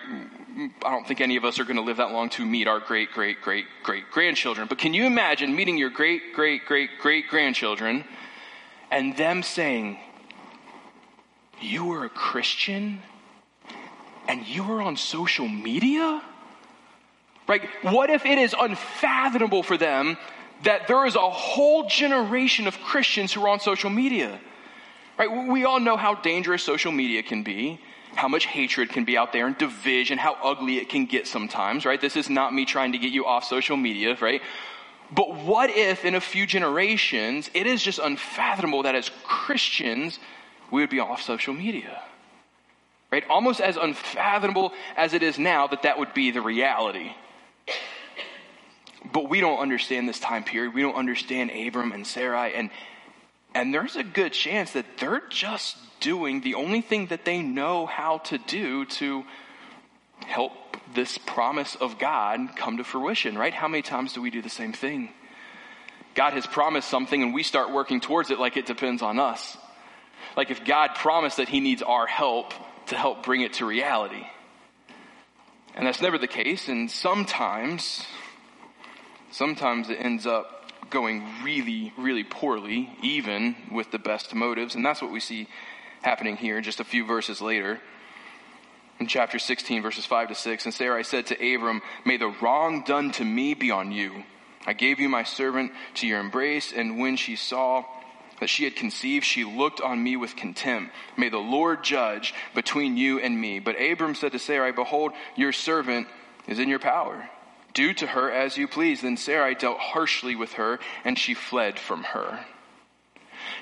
I 0.84 0.90
don't 0.90 1.06
think 1.06 1.20
any 1.20 1.36
of 1.36 1.44
us 1.44 1.58
are 1.58 1.64
going 1.64 1.76
to 1.76 1.82
live 1.82 1.96
that 1.96 2.12
long 2.12 2.28
to 2.30 2.44
meet 2.44 2.68
our 2.68 2.78
great, 2.78 3.12
great, 3.12 3.40
great, 3.40 3.64
great 3.82 4.10
grandchildren. 4.10 4.68
But 4.68 4.78
can 4.78 4.94
you 4.94 5.04
imagine 5.04 5.54
meeting 5.56 5.76
your 5.76 5.90
great, 5.90 6.34
great, 6.34 6.66
great, 6.66 6.90
great 7.00 7.28
grandchildren 7.28 8.04
and 8.90 9.16
them 9.16 9.42
saying, 9.42 9.98
You 11.60 11.86
were 11.86 12.04
a 12.04 12.10
Christian 12.10 13.02
and 14.28 14.46
you 14.46 14.62
were 14.64 14.82
on 14.82 14.96
social 14.96 15.48
media? 15.48 16.22
Right? 17.48 17.62
What 17.82 18.10
if 18.10 18.24
it 18.24 18.38
is 18.38 18.54
unfathomable 18.58 19.62
for 19.62 19.76
them 19.76 20.16
that 20.64 20.86
there 20.86 21.06
is 21.06 21.16
a 21.16 21.30
whole 21.30 21.88
generation 21.88 22.66
of 22.66 22.78
Christians 22.80 23.32
who 23.32 23.42
are 23.44 23.48
on 23.48 23.60
social 23.60 23.90
media. 23.90 24.40
Right? 25.18 25.48
We 25.48 25.64
all 25.64 25.80
know 25.80 25.96
how 25.96 26.14
dangerous 26.14 26.62
social 26.62 26.92
media 26.92 27.22
can 27.22 27.42
be, 27.42 27.80
how 28.14 28.28
much 28.28 28.46
hatred 28.46 28.90
can 28.90 29.04
be 29.04 29.16
out 29.16 29.32
there 29.32 29.46
and 29.46 29.56
division, 29.56 30.18
how 30.18 30.36
ugly 30.42 30.78
it 30.78 30.88
can 30.88 31.06
get 31.06 31.26
sometimes, 31.26 31.84
right? 31.84 32.00
This 32.00 32.16
is 32.16 32.28
not 32.28 32.52
me 32.52 32.64
trying 32.64 32.92
to 32.92 32.98
get 32.98 33.12
you 33.12 33.26
off 33.26 33.44
social 33.44 33.76
media, 33.76 34.16
right? 34.20 34.42
But 35.14 35.36
what 35.36 35.70
if 35.70 36.04
in 36.04 36.14
a 36.14 36.20
few 36.20 36.46
generations 36.46 37.50
it 37.54 37.66
is 37.66 37.82
just 37.82 37.98
unfathomable 37.98 38.84
that 38.84 38.94
as 38.94 39.10
Christians 39.24 40.18
we 40.70 40.80
would 40.80 40.90
be 40.90 41.00
off 41.00 41.22
social 41.22 41.52
media? 41.52 42.02
Right? 43.10 43.24
Almost 43.28 43.60
as 43.60 43.76
unfathomable 43.76 44.72
as 44.96 45.12
it 45.12 45.22
is 45.22 45.38
now 45.38 45.66
that 45.66 45.82
that 45.82 45.98
would 45.98 46.14
be 46.14 46.30
the 46.30 46.40
reality. 46.40 47.12
But 49.12 49.28
we 49.28 49.40
don't 49.40 49.58
understand 49.58 50.08
this 50.08 50.18
time 50.18 50.44
period. 50.44 50.72
We 50.72 50.80
don't 50.80 50.94
understand 50.94 51.50
Abram 51.50 51.92
and 51.92 52.06
Sarai. 52.06 52.54
And, 52.54 52.70
and 53.54 53.72
there's 53.72 53.96
a 53.96 54.02
good 54.02 54.32
chance 54.32 54.72
that 54.72 54.86
they're 54.98 55.22
just 55.28 55.76
doing 56.00 56.40
the 56.40 56.54
only 56.54 56.80
thing 56.80 57.06
that 57.06 57.24
they 57.24 57.42
know 57.42 57.86
how 57.86 58.18
to 58.18 58.38
do 58.38 58.84
to 58.84 59.24
help 60.26 60.52
this 60.94 61.18
promise 61.18 61.76
of 61.76 61.98
God 61.98 62.56
come 62.56 62.76
to 62.78 62.84
fruition, 62.84 63.36
right? 63.36 63.54
How 63.54 63.68
many 63.68 63.82
times 63.82 64.12
do 64.12 64.22
we 64.22 64.30
do 64.30 64.42
the 64.42 64.50
same 64.50 64.72
thing? 64.72 65.10
God 66.14 66.34
has 66.34 66.46
promised 66.46 66.88
something 66.88 67.22
and 67.22 67.32
we 67.32 67.42
start 67.42 67.72
working 67.72 68.00
towards 68.00 68.30
it 68.30 68.38
like 68.38 68.56
it 68.56 68.66
depends 68.66 69.02
on 69.02 69.18
us. 69.18 69.56
Like 70.36 70.50
if 70.50 70.64
God 70.64 70.90
promised 70.96 71.38
that 71.38 71.48
He 71.48 71.60
needs 71.60 71.82
our 71.82 72.06
help 72.06 72.52
to 72.86 72.96
help 72.96 73.24
bring 73.24 73.42
it 73.42 73.54
to 73.54 73.64
reality. 73.64 74.26
And 75.74 75.86
that's 75.86 76.02
never 76.02 76.18
the 76.18 76.26
case. 76.26 76.68
And 76.68 76.90
sometimes 76.90 78.06
Sometimes 79.32 79.88
it 79.88 79.94
ends 79.94 80.26
up 80.26 80.61
going 80.92 81.24
really, 81.42 81.92
really 81.98 82.22
poorly, 82.22 82.90
even 83.02 83.56
with 83.72 83.90
the 83.90 83.98
best 83.98 84.34
motives. 84.34 84.74
And 84.74 84.84
that's 84.84 85.02
what 85.02 85.10
we 85.10 85.20
see 85.20 85.48
happening 86.02 86.36
here 86.36 86.60
just 86.60 86.80
a 86.80 86.84
few 86.84 87.04
verses 87.04 87.40
later. 87.40 87.80
In 89.00 89.08
chapter 89.08 89.38
16, 89.38 89.82
verses 89.82 90.06
5 90.06 90.28
to 90.28 90.34
6, 90.34 90.64
and 90.66 90.74
Sarai 90.74 91.02
said 91.02 91.26
to 91.26 91.54
Abram, 91.54 91.82
May 92.04 92.18
the 92.18 92.32
wrong 92.40 92.84
done 92.84 93.10
to 93.12 93.24
me 93.24 93.54
be 93.54 93.70
on 93.72 93.90
you. 93.90 94.22
I 94.64 94.74
gave 94.74 95.00
you 95.00 95.08
my 95.08 95.24
servant 95.24 95.72
to 95.94 96.06
your 96.06 96.20
embrace, 96.20 96.72
and 96.72 97.00
when 97.00 97.16
she 97.16 97.34
saw 97.34 97.84
that 98.38 98.48
she 98.48 98.64
had 98.64 98.76
conceived, 98.76 99.24
she 99.24 99.44
looked 99.44 99.80
on 99.80 100.02
me 100.02 100.16
with 100.16 100.36
contempt. 100.36 100.92
May 101.16 101.30
the 101.30 101.38
Lord 101.38 101.82
judge 101.82 102.34
between 102.54 102.96
you 102.96 103.18
and 103.18 103.40
me. 103.40 103.58
But 103.58 103.80
Abram 103.80 104.14
said 104.14 104.32
to 104.32 104.38
Sarai, 104.38 104.72
Behold, 104.72 105.12
your 105.36 105.52
servant 105.52 106.06
is 106.46 106.58
in 106.58 106.68
your 106.68 106.78
power. 106.78 107.28
Do 107.74 107.94
to 107.94 108.06
her 108.06 108.30
as 108.30 108.56
you 108.56 108.68
please. 108.68 109.00
Then 109.00 109.16
Sarai 109.16 109.54
dealt 109.54 109.78
harshly 109.78 110.36
with 110.36 110.54
her, 110.54 110.78
and 111.04 111.18
she 111.18 111.34
fled 111.34 111.78
from 111.78 112.04
her. 112.04 112.44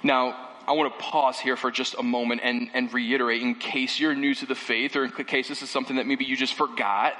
Now, 0.03 0.49
I 0.67 0.73
want 0.73 0.93
to 0.93 1.03
pause 1.03 1.39
here 1.39 1.57
for 1.57 1.71
just 1.71 1.95
a 1.99 2.03
moment 2.03 2.43
and, 2.45 2.71
and 2.75 2.93
reiterate 2.93 3.43
in 3.43 3.55
case 3.57 3.99
you're 3.99 4.15
new 4.15 4.35
to 4.37 4.47
the 4.47 4.55
faith 4.55 4.95
or 4.95 5.05
in 5.05 5.11
case 5.11 5.49
this 5.49 5.63
is 5.63 5.71
something 5.71 5.97
that 5.97 6.07
maybe 6.07 6.25
you 6.25 6.37
just 6.37 6.55
forgot. 6.55 7.15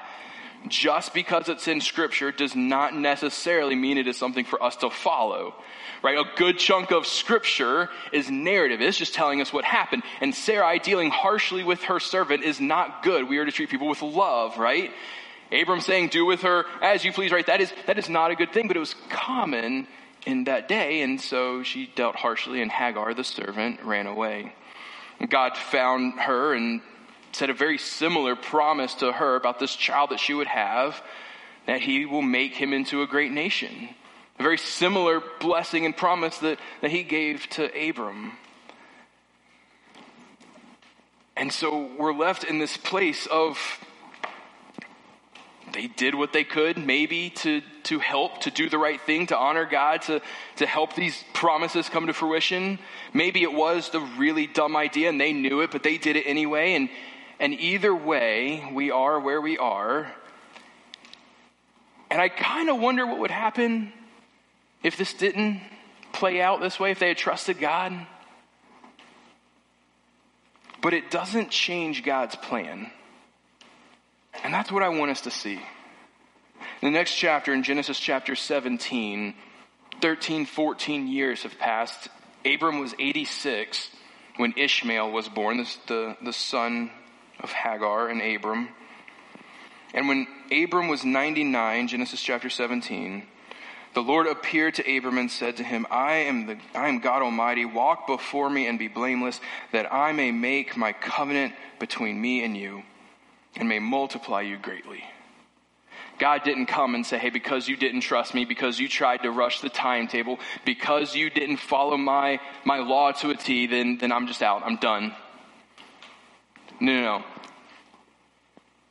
Just 0.69 1.15
because 1.15 1.49
it's 1.49 1.67
in 1.69 1.81
Scripture 1.81 2.33
does 2.33 2.55
not 2.55 2.95
necessarily 2.95 3.75
mean 3.75 3.97
it 3.97 4.07
is 4.07 4.19
something 4.19 4.45
for 4.45 4.63
us 4.63 4.77
to 4.77 4.91
follow. 4.91 5.55
Right? 6.03 6.19
A 6.19 6.25
good 6.37 6.59
chunk 6.59 6.93
of 6.93 7.07
Scripture 7.07 7.89
is 8.13 8.31
narrative. 8.31 8.81
It's 8.81 8.99
just 8.99 9.15
telling 9.15 9.41
us 9.41 9.53
what 9.53 9.65
happened. 9.65 10.03
And 10.21 10.35
Sarai 10.35 10.79
dealing 10.79 11.11
harshly 11.11 11.65
with 11.65 11.83
her 11.85 11.99
servant 11.99 12.45
is 12.45 12.61
not 12.61 13.03
good. 13.03 13.29
We 13.29 13.39
are 13.39 13.45
to 13.45 13.53
treat 13.53 13.71
people 13.71 13.89
with 13.89 14.03
love, 14.03 14.59
right? 14.59 14.91
Abram 15.53 15.81
saying, 15.81 16.09
do 16.09 16.25
with 16.25 16.43
her 16.43 16.65
as 16.81 17.05
you 17.05 17.13
please, 17.13 17.33
right? 17.33 17.47
That 17.47 17.61
is, 17.61 17.73
that 17.87 17.99
is 17.99 18.09
not 18.09 18.31
a 18.31 18.37
good 18.37 18.53
thing, 18.53 18.69
but 18.69 18.77
it 18.77 18.81
was 18.81 18.95
common 19.09 19.87
in 20.27 20.45
that 20.45 20.69
day, 20.69 21.01
and 21.03 21.21
so 21.21 21.63
she 21.63 21.91
dealt 21.95 22.15
harshly, 22.15 22.63
and 22.63 22.71
Hagar, 22.71 23.15
the 23.15 23.25
servant, 23.25 23.83
ran 23.83 24.07
away. 24.07 24.53
God 25.29 25.57
found 25.57 26.21
her 26.21 26.55
and 26.55 26.81
said 27.33 27.51
a 27.51 27.55
very 27.55 27.79
similar 27.79 28.37
promise 28.37 28.95
to 28.95 29.13
her 29.13 29.37
about 29.37 29.59
this 29.59 29.75
child 29.75 30.11
that 30.11 30.21
she 30.21 30.35
would 30.35 30.47
have, 30.47 31.03
that 31.67 31.81
he 31.81 32.07
will 32.07 32.23
make 32.23 32.55
him 32.55 32.73
into 32.73 33.03
a 33.03 33.07
great 33.07 33.33
nation. 33.33 33.91
A 34.39 34.43
very 34.43 34.59
similar 34.59 35.23
blessing 35.41 35.85
and 35.85 35.97
promise 35.97 36.39
that, 36.39 36.59
that 36.81 36.91
he 36.91 37.03
gave 37.03 37.47
to 37.51 37.89
Abram. 37.89 38.33
And 41.37 41.53
so 41.53 41.91
we're 41.99 42.15
left 42.15 42.45
in 42.45 42.59
this 42.59 42.77
place 42.77 43.27
of 43.27 43.59
they 45.73 45.87
did 45.87 46.15
what 46.15 46.33
they 46.33 46.45
could, 46.45 46.79
maybe 46.79 47.31
to, 47.31 47.63
to 47.85 47.99
help, 47.99 48.43
to 48.43 48.51
do 48.51 48.69
the 48.69 48.79
right 48.79 49.01
thing, 49.01 49.27
to 49.29 49.37
honor 49.37 49.65
God, 49.65 50.03
to, 50.03 50.21
to 50.57 50.67
help 50.67 50.95
these 50.95 51.23
promises 51.33 51.89
come 51.89 52.07
to 52.07 52.13
fruition. 52.13 52.79
Maybe 53.13 53.43
it 53.43 53.53
was 53.53 53.91
the 53.91 54.01
really 54.01 54.47
dumb 54.47 54.77
idea 54.77 55.09
and 55.09 55.21
they 55.21 55.33
knew 55.33 55.61
it, 55.61 55.71
but 55.71 55.83
they 55.83 55.99
did 55.99 56.17
it 56.17 56.25
anyway. 56.27 56.75
And, 56.75 56.89
and 57.39 57.55
either 57.55 57.95
way, 57.95 58.69
we 58.73 58.91
are 58.91 59.19
where 59.21 59.41
we 59.41 59.59
are. 59.59 60.13
And 62.11 62.21
I 62.21 62.29
kind 62.29 62.69
of 62.69 62.81
wonder 62.81 63.07
what 63.07 63.21
would 63.21 63.31
happen 63.31 63.93
if 64.83 64.97
this 64.97 65.15
didn't 65.15 65.61
play 66.13 66.41
out 66.41 66.61
this 66.61 66.81
way, 66.81 66.91
if 66.91 66.99
they 66.99 67.09
had 67.09 67.17
trusted 67.17 67.59
God. 67.59 67.95
But 70.83 70.95
it 70.95 71.11
doesn't 71.11 71.51
change 71.51 72.03
God's 72.03 72.35
plan. 72.35 72.91
And 74.45 74.55
that's 74.55 74.71
what 74.73 74.83
I 74.83 74.89
want 74.89 75.11
us 75.11 75.23
to 75.23 75.31
see. 75.31 75.61
In 76.83 76.93
the 76.93 76.99
next 76.99 77.15
chapter, 77.15 77.53
in 77.53 77.63
Genesis 77.63 77.99
chapter 77.99 78.35
17, 78.35 79.35
13, 80.01 80.47
14 80.47 81.09
years 81.09 81.43
have 81.43 81.59
passed. 81.59 82.09
Abram 82.45 82.81
was 82.81 82.95
86 82.99 83.91
when 84.37 84.55
Ishmael 84.57 85.11
was 85.11 85.29
born, 85.29 85.59
the, 85.87 86.17
the, 86.23 86.33
son 86.33 86.91
of 87.41 87.53
Hagar 87.53 88.09
and 88.09 88.23
Abram. 88.23 88.69
And 89.93 90.09
when 90.09 90.27
Abram 90.51 90.89
was 90.89 91.05
99, 91.05 91.89
Genesis 91.89 92.23
chapter 92.23 92.49
17, 92.49 93.25
the 93.93 94.01
Lord 94.01 94.27
appeared 94.27 94.77
to 94.77 94.97
Abram 94.97 95.19
and 95.19 95.31
said 95.31 95.57
to 95.59 95.65
him, 95.65 95.87
I 95.91 96.13
am, 96.13 96.47
the, 96.47 96.59
I 96.75 96.89
am 96.89 97.01
God 97.01 97.23
Almighty. 97.23 97.67
Walk 97.67 98.07
before 98.07 98.49
me 98.49 98.67
and 98.67 98.79
be 98.79 98.89
blameless, 98.89 99.41
that 99.73 99.93
I 99.93 100.13
may 100.13 100.31
make 100.31 100.77
my 100.77 100.93
covenant 100.93 101.55
between 101.79 102.21
me 102.21 102.43
and 102.45 102.57
you 102.57 102.85
and 103.57 103.69
may 103.69 103.79
multiply 103.79 104.43
you 104.43 104.57
greatly. 104.57 105.05
God 106.19 106.43
didn't 106.45 106.67
come 106.67 106.95
and 106.95 107.05
say, 107.05 107.19
hey, 107.19 107.31
because 107.31 107.67
you 107.67 107.77
didn't 107.77 108.03
trust 108.03 108.35
me, 108.35 108.45
because 108.45 108.79
you 108.79 108.89
tried 108.89 109.23
to 109.23 109.31
rush 109.31 109.61
the 109.61 109.71
timetable, 109.71 110.39
because 110.67 111.15
you 111.15 111.31
didn't 111.31 111.57
follow 111.57 111.97
my, 111.97 112.41
my 112.65 112.79
law 112.79 113.11
to 113.13 113.31
a 113.31 113.35
T, 113.35 113.67
then, 113.67 113.97
then 113.99 114.13
I'm 114.13 114.27
just 114.27 114.43
out. 114.43 114.63
I'm 114.65 114.77
done. 114.77 115.15
No, 116.79 116.93
no, 116.93 117.01
no. 117.01 117.25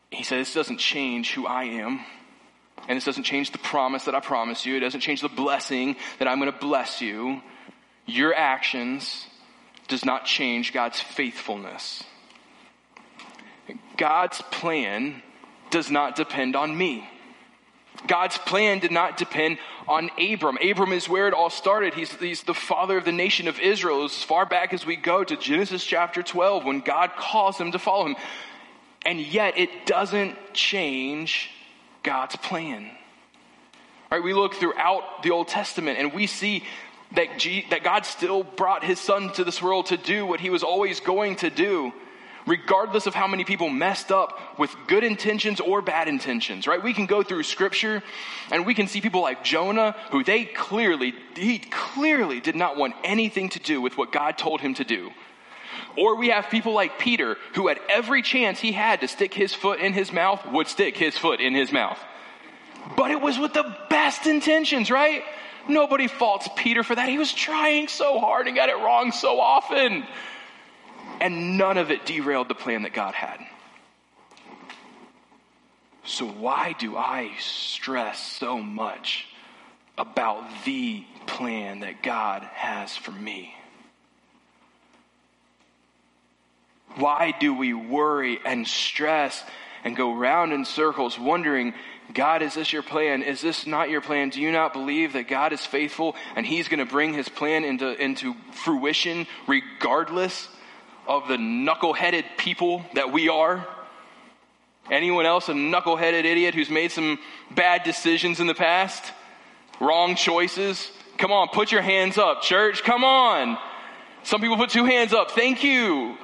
He 0.10 0.24
said, 0.24 0.40
this 0.40 0.56
doesn't 0.56 0.78
change 0.78 1.34
who 1.34 1.46
I 1.46 1.66
am. 1.66 2.00
And 2.88 2.98
this 2.98 3.06
doesn't 3.06 3.26
change 3.26 3.52
the 3.52 3.60
promise 3.60 4.06
that 4.06 4.16
I 4.16 4.20
promise 4.20 4.66
you. 4.66 4.76
It 4.76 4.80
doesn't 4.80 5.02
change 5.02 5.22
the 5.22 5.30
blessing 5.30 5.96
that 6.18 6.28
I'm 6.28 6.40
going 6.40 6.52
to 6.52 6.58
bless 6.58 7.02
you. 7.02 7.42
Your 8.08 8.34
actions 8.34 9.28
does 9.88 10.04
not 10.04 10.26
change 10.26 10.74
God's 10.74 11.00
faithfulness. 11.00 12.04
God's 13.98 14.42
plan 14.52 15.22
does 15.70 15.92
not 15.92 16.16
depend 16.16 16.56
on 16.56 16.76
me. 16.76 17.08
God's 18.08 18.38
plan 18.38 18.80
did 18.80 18.92
not 18.92 19.18
depend 19.18 19.58
on 19.88 20.10
Abram. 20.18 20.58
Abram 20.64 20.94
is 20.94 21.10
where 21.10 21.28
it 21.28 21.34
all 21.34 21.50
started. 21.50 21.94
He's, 21.94 22.12
he's, 22.14 22.44
the 22.44 22.54
father 22.54 22.98
of 22.98 23.06
the 23.06 23.12
nation 23.12 23.48
of 23.48 23.60
Israel 23.60 24.06
as 24.06 24.24
far 24.24 24.46
back 24.46 24.74
as 24.74 24.86
we 24.86 24.96
go 24.96 25.24
to 25.24 25.36
Genesis 25.36 25.84
chapter 25.84 26.24
12 26.24 26.64
when 26.64 26.80
God 26.80 27.12
calls 27.18 27.58
him 27.58 27.72
to 27.74 27.80
follow 27.80 28.06
him. 28.06 28.16
And 29.06 29.20
yet 29.20 29.58
it 29.58 29.86
doesn't 29.86 30.54
change 30.54 31.50
God's 32.04 32.36
plan. 32.38 32.90
All 34.12 34.18
right, 34.18 34.24
we 34.24 34.34
look 34.34 34.56
throughout 34.56 35.24
the 35.24 35.32
Old 35.32 35.48
Testament 35.48 36.00
and 36.00 36.14
we 36.14 36.26
see 36.26 36.64
that, 37.14 37.38
G, 37.38 37.66
that 37.70 37.84
God 37.84 38.06
still 38.06 38.44
brought 38.44 38.84
his 38.84 39.00
son 39.00 39.32
to 39.34 39.44
this 39.44 39.62
world 39.62 39.88
to 39.88 39.98
do 39.98 40.26
what 40.26 40.40
he 40.40 40.50
was 40.50 40.64
always 40.64 41.00
going 41.00 41.36
to 41.38 41.50
do 41.50 41.92
regardless 42.50 43.06
of 43.06 43.14
how 43.14 43.28
many 43.28 43.44
people 43.44 43.70
messed 43.70 44.12
up 44.12 44.58
with 44.58 44.76
good 44.88 45.04
intentions 45.04 45.60
or 45.60 45.84
bad 45.84 46.08
intentions, 46.08 46.66
right? 46.66 46.84
We 46.84 46.94
can 46.94 47.06
go 47.06 47.22
through 47.22 47.44
scripture 47.44 48.02
and 48.52 48.66
we 48.66 48.74
can 48.74 48.88
see 48.88 49.02
people 49.02 49.22
like 49.22 49.44
Jonah 49.44 49.96
who 50.12 50.24
they 50.24 50.46
clearly, 50.46 51.14
he 51.36 51.60
clearly 51.60 52.40
did 52.42 52.56
not 52.56 52.76
want 52.76 52.96
anything 53.04 53.50
to 53.50 53.60
do 53.60 53.80
with 53.80 53.98
what 53.98 54.12
God 54.12 54.38
told 54.38 54.62
him 54.62 54.74
to 54.74 54.84
do. 54.84 55.12
Or 55.96 56.16
we 56.16 56.30
have 56.30 56.50
people 56.50 56.74
like 56.74 56.98
Peter 56.98 57.38
who 57.54 57.70
at 57.70 57.78
every 57.88 58.24
chance 58.24 58.60
he 58.60 58.72
had 58.72 59.02
to 59.02 59.08
stick 59.08 59.34
his 59.34 59.54
foot 59.54 59.80
in 59.80 59.94
his 59.94 60.12
mouth 60.12 60.44
would 60.52 60.68
stick 60.68 60.98
his 60.98 61.16
foot 61.16 61.40
in 61.40 61.54
his 61.54 61.72
mouth. 61.72 62.00
But 62.98 63.12
it 63.12 63.22
was 63.22 63.38
with 63.38 63.54
the 63.54 63.78
best 63.92 64.26
intentions, 64.26 64.90
right? 64.90 65.22
Nobody 65.68 66.08
faults 66.08 66.50
Peter 66.56 66.82
for 66.82 66.96
that. 66.96 67.10
He 67.10 67.20
was 67.20 67.32
trying 67.32 67.90
so 67.90 68.20
hard 68.20 68.48
and 68.48 68.56
got 68.56 68.70
it 68.70 68.78
wrong 68.78 69.12
so 69.12 69.40
often 69.40 70.08
and 71.20 71.58
none 71.58 71.78
of 71.78 71.92
it 71.92 72.06
derailed 72.06 72.48
the 72.48 72.56
plan 72.56 72.84
that 72.84 72.94
God 72.94 73.14
had. 73.14 73.40
So, 76.06 76.26
why 76.26 76.74
do 76.80 76.98
I 76.98 77.32
stress 77.40 78.20
so 78.20 78.60
much 78.60 79.28
about 79.98 80.44
the 80.66 81.04
plan 81.28 81.82
that 81.82 82.02
God 82.02 82.44
has 82.44 82.98
for 82.98 83.12
me? 83.12 83.54
Why 86.96 87.34
do 87.40 87.54
we 87.54 87.74
worry 87.74 88.40
and 88.44 88.68
stress 88.68 89.44
and 89.84 89.96
go 89.96 90.16
round 90.16 90.52
in 90.52 90.66
circles 90.66 91.20
wondering, 91.20 91.74
God, 92.14 92.42
is 92.42 92.56
this 92.56 92.74
your 92.74 92.82
plan? 92.82 93.22
Is 93.22 93.42
this 93.42 93.68
not 93.68 93.90
your 93.90 94.02
plan? 94.02 94.30
Do 94.30 94.42
you 94.42 94.52
not 94.52 94.74
believe 94.74 95.14
that 95.14 95.28
God 95.28 95.54
is 95.54 95.66
faithful 95.66 96.16
and 96.36 96.46
He's 96.46 96.68
going 96.68 96.80
to 96.80 96.92
bring 96.92 97.14
His 97.14 97.30
plan 97.30 97.64
into, 97.64 97.94
into 98.02 98.36
fruition 98.52 99.28
regardless 99.48 100.48
of 101.10 101.28
the 101.28 101.38
knuckleheaded 101.38 102.24
people 102.38 102.86
that 102.94 103.12
we 103.12 103.28
are? 103.28 103.68
Anyone 104.92 105.26
else 105.26 105.50
a 105.50 105.54
knuckleheaded 105.54 106.24
idiot 106.24 106.54
who's 106.54 106.70
made 106.70 106.92
some 106.92 107.20
bad 107.52 107.84
decisions 107.84 108.40
in 108.40 108.48
the 108.48 108.54
past? 108.54 109.04
Wrong 109.82 110.16
choices? 110.16 110.92
Come 111.18 111.32
on, 111.32 111.50
put 111.50 111.72
your 111.72 111.82
hands 111.82 112.18
up, 112.18 112.44
church. 112.44 112.84
Come 112.84 113.04
on. 113.04 113.58
Some 114.24 114.40
people 114.40 114.56
put 114.56 114.70
two 114.70 114.86
hands 114.86 115.14
up. 115.14 115.32
Thank 115.32 115.64
you. 115.64 116.16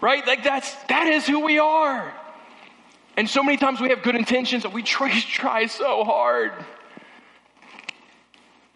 Right? 0.00 0.24
Like 0.24 0.44
that's 0.44 0.72
that 0.84 1.08
is 1.08 1.26
who 1.26 1.40
we 1.40 1.58
are. 1.58 2.14
And 3.16 3.28
so 3.28 3.42
many 3.42 3.56
times 3.56 3.80
we 3.80 3.88
have 3.88 4.02
good 4.02 4.14
intentions 4.14 4.64
and 4.64 4.72
we 4.72 4.84
try, 4.84 5.10
try 5.20 5.66
so 5.66 6.04
hard. 6.04 6.52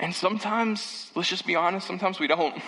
And 0.01 0.13
sometimes, 0.13 1.13
let's 1.15 1.29
just 1.29 1.47
be 1.47 1.55
honest, 1.55 1.87
sometimes 1.87 2.19
we 2.19 2.27
don't. 2.27 2.61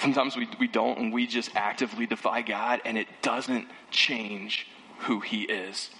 Sometimes 0.00 0.36
we, 0.36 0.48
we 0.60 0.68
don't, 0.68 0.98
and 0.98 1.12
we 1.12 1.26
just 1.26 1.50
actively 1.54 2.06
defy 2.06 2.42
God, 2.42 2.80
and 2.84 2.98
it 2.98 3.08
doesn't 3.22 3.66
change 3.90 4.66
who 5.00 5.20
He 5.20 5.42
is. 5.42 5.90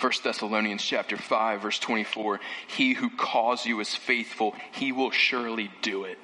1 0.00 0.12
Thessalonians 0.22 0.82
chapter 0.82 1.16
5 1.16 1.62
verse 1.62 1.78
24, 1.80 2.38
he 2.68 2.92
who 2.94 3.10
calls 3.10 3.66
you 3.66 3.80
is 3.80 3.94
faithful, 3.94 4.54
he 4.72 4.92
will 4.92 5.10
surely 5.10 5.70
do 5.82 6.04
it. 6.04 6.18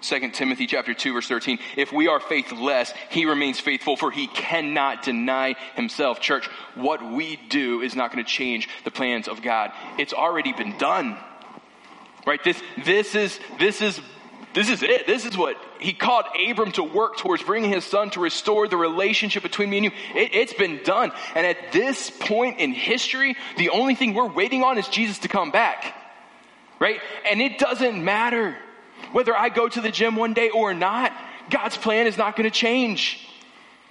2 0.00 0.30
Timothy 0.30 0.66
chapter 0.66 0.92
2 0.92 1.12
verse 1.12 1.28
13, 1.28 1.58
if 1.76 1.92
we 1.92 2.08
are 2.08 2.20
faithless, 2.20 2.92
he 3.10 3.26
remains 3.26 3.60
faithful 3.60 3.96
for 3.96 4.10
he 4.10 4.26
cannot 4.26 5.02
deny 5.02 5.54
himself. 5.74 6.20
Church, 6.20 6.46
what 6.74 7.02
we 7.02 7.36
do 7.48 7.80
is 7.80 7.94
not 7.94 8.12
going 8.12 8.24
to 8.24 8.30
change 8.30 8.68
the 8.84 8.90
plans 8.90 9.28
of 9.28 9.40
God. 9.40 9.72
It's 9.98 10.12
already 10.12 10.52
been 10.52 10.76
done. 10.78 11.16
Right? 12.26 12.42
This, 12.42 12.60
this 12.84 13.14
is, 13.14 13.38
this 13.58 13.80
is 13.80 14.00
this 14.54 14.70
is 14.70 14.82
it. 14.82 15.06
This 15.06 15.24
is 15.24 15.36
what 15.36 15.56
he 15.78 15.92
called 15.92 16.24
Abram 16.48 16.72
to 16.72 16.82
work 16.82 17.18
towards 17.18 17.42
bringing 17.42 17.70
his 17.70 17.84
son 17.84 18.10
to 18.10 18.20
restore 18.20 18.66
the 18.66 18.76
relationship 18.76 19.42
between 19.42 19.70
me 19.70 19.78
and 19.78 19.84
you. 19.84 19.90
It, 20.14 20.34
it's 20.34 20.54
been 20.54 20.82
done. 20.82 21.12
And 21.34 21.46
at 21.46 21.72
this 21.72 22.10
point 22.10 22.58
in 22.58 22.72
history, 22.72 23.36
the 23.56 23.70
only 23.70 23.94
thing 23.94 24.14
we're 24.14 24.26
waiting 24.26 24.62
on 24.62 24.78
is 24.78 24.88
Jesus 24.88 25.18
to 25.20 25.28
come 25.28 25.50
back. 25.50 25.94
Right? 26.80 27.00
And 27.30 27.40
it 27.40 27.58
doesn't 27.58 28.02
matter 28.02 28.56
whether 29.12 29.36
I 29.36 29.48
go 29.48 29.68
to 29.68 29.80
the 29.80 29.90
gym 29.90 30.16
one 30.16 30.32
day 30.32 30.50
or 30.50 30.74
not. 30.74 31.12
God's 31.50 31.76
plan 31.76 32.06
is 32.06 32.16
not 32.16 32.36
going 32.36 32.48
to 32.48 32.54
change. 32.54 33.26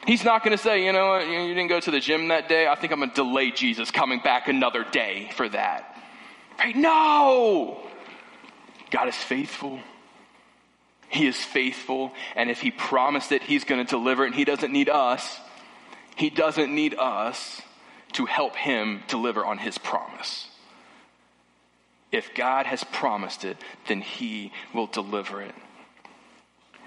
He's 0.06 0.24
not 0.24 0.44
going 0.44 0.56
to 0.56 0.62
say, 0.62 0.86
you 0.86 0.94
know, 0.94 1.20
you 1.20 1.54
didn't 1.54 1.68
go 1.68 1.80
to 1.80 1.92
the 1.92 2.00
gym 2.00 2.30
that 2.30 2.48
day. 2.48 2.68
I 2.68 2.76
think 2.76 2.94
I'm 2.94 3.00
going 3.00 3.10
to 3.10 3.16
delay 3.16 3.52
Jesus 3.52 3.92
coming 3.92 4.20
back 4.20 4.48
another 4.48 4.84
day 4.84 5.30
for 5.36 5.50
that. 5.50 5.98
Right? 6.58 6.76
No! 6.76 7.84
God 8.90 9.10
is 9.10 9.16
faithful. 9.16 9.80
He 11.10 11.26
is 11.28 11.38
faithful, 11.38 12.12
and 12.36 12.50
if 12.50 12.62
He 12.62 12.72
promised 12.72 13.32
it, 13.32 13.44
He's 13.44 13.64
going 13.64 13.86
to 13.86 13.90
deliver 13.90 14.24
it, 14.24 14.28
and 14.28 14.36
He 14.36 14.46
doesn't 14.46 14.74
need 14.74 14.90
us. 14.90 15.40
He 16.16 16.30
doesn't 16.30 16.74
need 16.74 16.96
us 16.96 17.62
to 18.14 18.26
help 18.26 18.56
Him 18.56 19.04
deliver 19.08 19.46
on 19.46 19.58
His 19.58 19.78
promise. 19.78 20.50
If 22.12 22.34
God 22.34 22.66
has 22.66 22.84
promised 22.84 23.44
it, 23.44 23.58
then 23.88 24.02
He 24.02 24.52
will 24.74 24.88
deliver 24.88 25.42
it. 25.42 25.56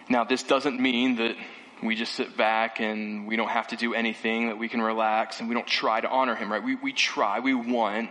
Now, 0.09 0.25
this 0.25 0.43
doesn't 0.43 0.81
mean 0.81 1.17
that 1.17 1.37
we 1.83 1.95
just 1.95 2.15
sit 2.15 2.37
back 2.37 2.81
and 2.81 3.27
we 3.27 3.37
don't 3.37 3.49
have 3.49 3.69
to 3.69 3.77
do 3.77 3.95
anything, 3.95 4.49
that 4.49 4.59
we 4.59 4.69
can 4.69 4.83
relax 4.83 5.41
and 5.41 5.49
we 5.49 5.55
don't 5.55 5.67
try 5.67 6.01
to 6.01 6.09
honor 6.09 6.35
Him, 6.35 6.53
right? 6.53 6.63
We, 6.63 6.75
we 6.75 6.93
try, 6.93 7.41
we 7.41 7.55
want 7.55 8.11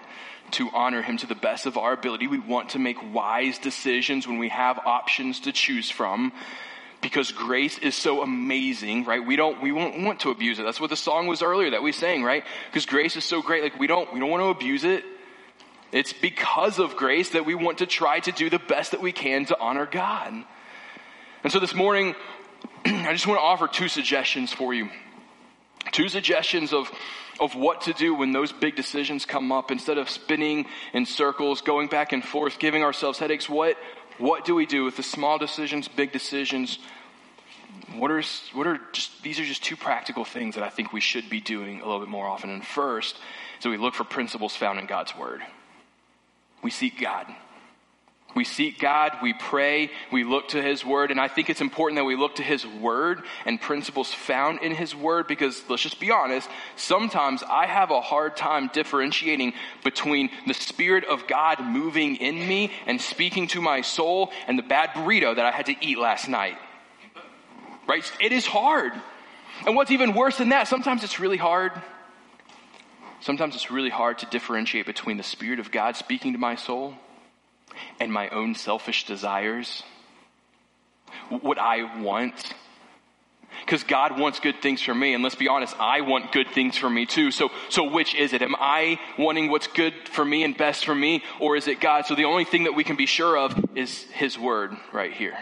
to 0.52 0.70
honor 0.74 1.02
him 1.02 1.18
to 1.18 1.28
the 1.28 1.36
best 1.36 1.66
of 1.66 1.78
our 1.78 1.94
ability. 1.94 2.28
We 2.28 2.40
want 2.40 2.70
to 2.70 2.80
make 2.80 2.98
wise 3.14 3.60
decisions 3.60 4.28
when 4.28 4.38
we 4.38 4.50
have 4.50 4.80
options 4.86 5.42
to 5.42 5.52
choose 5.52 5.90
from 5.90 6.32
because 7.02 7.32
grace 7.32 7.78
is 7.78 7.96
so 7.96 8.22
amazing, 8.22 9.06
right? 9.06 9.26
We 9.26 9.36
don't, 9.36 9.62
we 9.62 9.72
won't 9.72 10.02
want 10.02 10.22
to 10.22 10.32
abuse 10.32 10.60
it. 10.60 10.64
That's 10.64 10.82
what 10.82 10.90
the 10.90 10.98
song 10.98 11.28
was 11.28 11.42
earlier 11.42 11.72
that 11.72 11.84
we 11.84 11.92
sang, 11.92 12.24
right? 12.24 12.44
Because 12.70 12.86
grace 12.86 13.16
is 13.16 13.24
so 13.24 13.42
great. 13.42 13.64
Like 13.64 13.80
we 13.80 13.88
don't, 13.88 14.14
we 14.14 14.20
don't 14.20 14.30
want 14.30 14.42
to 14.44 14.50
abuse 14.50 14.84
it. 14.84 15.04
It's 15.92 16.14
because 16.14 16.78
of 16.78 16.96
grace 16.96 17.30
that 17.30 17.46
we 17.46 17.56
want 17.56 17.80
to 17.80 17.86
try 17.86 18.20
to 18.20 18.32
do 18.32 18.50
the 18.50 18.60
best 18.60 18.92
that 18.92 19.02
we 19.02 19.12
can 19.12 19.46
to 19.46 19.60
honor 19.60 19.88
God. 19.88 20.34
And 21.44 21.54
so 21.54 21.60
this 21.60 21.74
morning, 21.74 22.16
I 22.86 23.12
just 23.14 23.28
want 23.28 23.40
to 23.40 23.44
offer 23.44 23.68
two 23.68 23.88
suggestions 23.88 24.54
for 24.54 24.74
you. 24.74 24.90
Two 25.92 26.10
suggestions 26.10 26.74
of 26.74 26.92
of 27.40 27.56
what 27.56 27.82
to 27.82 27.94
do 27.94 28.14
when 28.14 28.32
those 28.32 28.52
big 28.52 28.76
decisions 28.76 29.26
come 29.26 29.52
up 29.52 29.72
instead 29.72 29.98
of 29.98 30.10
spinning 30.10 30.66
in 30.94 31.06
circles, 31.06 31.62
going 31.62 31.88
back 31.88 32.12
and 32.12 32.24
forth, 32.24 32.60
giving 32.60 32.84
ourselves 32.84 33.18
headaches. 33.20 33.50
What, 33.50 33.78
what 34.18 34.46
do 34.46 34.56
we 34.56 34.66
do 34.66 34.84
with 34.84 34.98
the 34.98 35.04
small 35.04 35.38
decisions, 35.38 35.88
big 35.88 36.12
decisions? 36.12 36.80
What 37.96 38.12
are, 38.12 38.22
what 38.54 38.68
are 38.68 38.80
just, 38.92 39.24
these 39.24 39.40
are 39.40 39.46
just 39.46 39.64
two 39.64 39.78
practical 39.78 40.26
things 40.26 40.56
that 40.56 40.64
I 40.64 40.70
think 40.70 40.92
we 40.92 41.00
should 41.00 41.30
be 41.30 41.40
doing 41.40 41.82
a 41.82 41.86
little 41.86 42.00
bit 42.00 42.10
more 42.10 42.28
often. 42.28 42.50
And 42.50 42.66
first, 42.66 43.18
so 43.60 43.70
we 43.70 43.78
look 43.78 43.94
for 43.94 44.04
principles 44.04 44.56
found 44.56 44.80
in 44.80 44.86
God's 44.86 45.16
Word. 45.16 45.42
We 46.62 46.72
seek 46.72 47.00
God. 47.00 47.28
We 48.36 48.44
seek 48.44 48.78
God, 48.78 49.18
we 49.24 49.34
pray, 49.34 49.90
we 50.12 50.24
look 50.24 50.50
to 50.50 50.62
His 50.62 50.86
Word, 50.86 51.10
and 51.10 51.20
I 51.20 51.28
think 51.28 51.50
it's 51.50 51.62
important 51.62 51.98
that 51.98 52.06
we 52.06 52.16
look 52.16 52.36
to 52.36 52.44
His 52.44 52.66
Word 52.66 53.24
and 53.44 53.60
principles 53.60 54.14
found 54.14 54.62
in 54.62 54.72
His 54.72 54.96
Word 54.96 55.28
because 55.28 55.64
let's 55.68 55.82
just 55.82 56.00
be 56.00 56.12
honest, 56.12 56.48
sometimes 56.76 57.42
I 57.42 57.66
have 57.66 57.90
a 57.90 58.02
hard 58.02 58.38
time 58.38 58.70
differentiating 58.72 59.54
between 59.84 60.30
the 60.46 60.54
Spirit 60.54 61.06
of 61.06 61.26
God 61.28 61.60
moving 61.60 62.18
in 62.18 62.48
me 62.48 62.72
and 62.86 63.02
speaking 63.02 63.48
to 63.48 63.62
my 63.62 63.82
soul 63.82 64.32
and 64.48 64.60
the 64.60 64.64
bad 64.64 64.90
burrito 64.90 65.36
that 65.36 65.46
I 65.46 65.52
had 65.52 65.66
to 65.66 65.76
eat 65.82 65.98
last 65.98 66.30
night. 66.30 66.58
Right? 67.88 68.10
It 68.22 68.32
is 68.32 68.46
hard. 68.46 68.94
And 69.66 69.76
what's 69.76 69.90
even 69.90 70.14
worse 70.14 70.38
than 70.38 70.50
that, 70.50 70.68
sometimes 70.68 71.04
it's 71.04 71.20
really 71.20 71.38
hard. 71.38 71.72
Sometimes 73.22 73.56
it's 73.56 73.72
really 73.72 73.90
hard 73.90 74.20
to 74.20 74.28
differentiate 74.28 74.86
between 74.86 75.18
the 75.18 75.24
Spirit 75.24 75.60
of 75.60 75.72
God 75.72 75.96
speaking 75.96 76.34
to 76.34 76.40
my 76.40 76.56
soul 76.56 76.94
and 78.00 78.12
my 78.12 78.30
own 78.30 78.56
selfish 78.56 79.06
desires, 79.06 79.84
what 81.30 81.58
I 81.58 82.02
want. 82.02 82.54
Because 83.62 83.84
God 83.84 84.18
wants 84.18 84.40
good 84.40 84.62
things 84.62 84.82
for 84.82 84.96
me, 84.96 85.14
and 85.14 85.24
let's 85.24 85.36
be 85.36 85.48
honest, 85.48 85.76
I 85.80 86.02
want 86.02 86.32
good 86.32 86.48
things 86.50 86.78
for 86.78 86.90
me 86.90 87.06
too. 87.06 87.32
So, 87.32 87.50
so 87.70 87.90
which 87.90 88.16
is 88.16 88.34
it? 88.34 88.42
Am 88.42 88.56
I 88.58 89.00
wanting 89.18 89.50
what's 89.50 89.68
good 89.68 89.94
for 90.12 90.24
me 90.24 90.44
and 90.44 90.56
best 90.56 90.86
for 90.86 90.96
me, 90.96 91.24
or 91.40 91.56
is 91.56 91.68
it 91.68 91.82
God? 91.82 92.06
So 92.06 92.16
the 92.16 92.26
only 92.26 92.46
thing 92.46 92.64
that 92.64 92.74
we 92.74 92.84
can 92.84 92.96
be 92.96 93.06
sure 93.06 93.38
of 93.38 93.54
is 93.76 94.04
His 94.14 94.38
Word 94.38 94.72
right 94.94 95.12
here. 95.12 95.38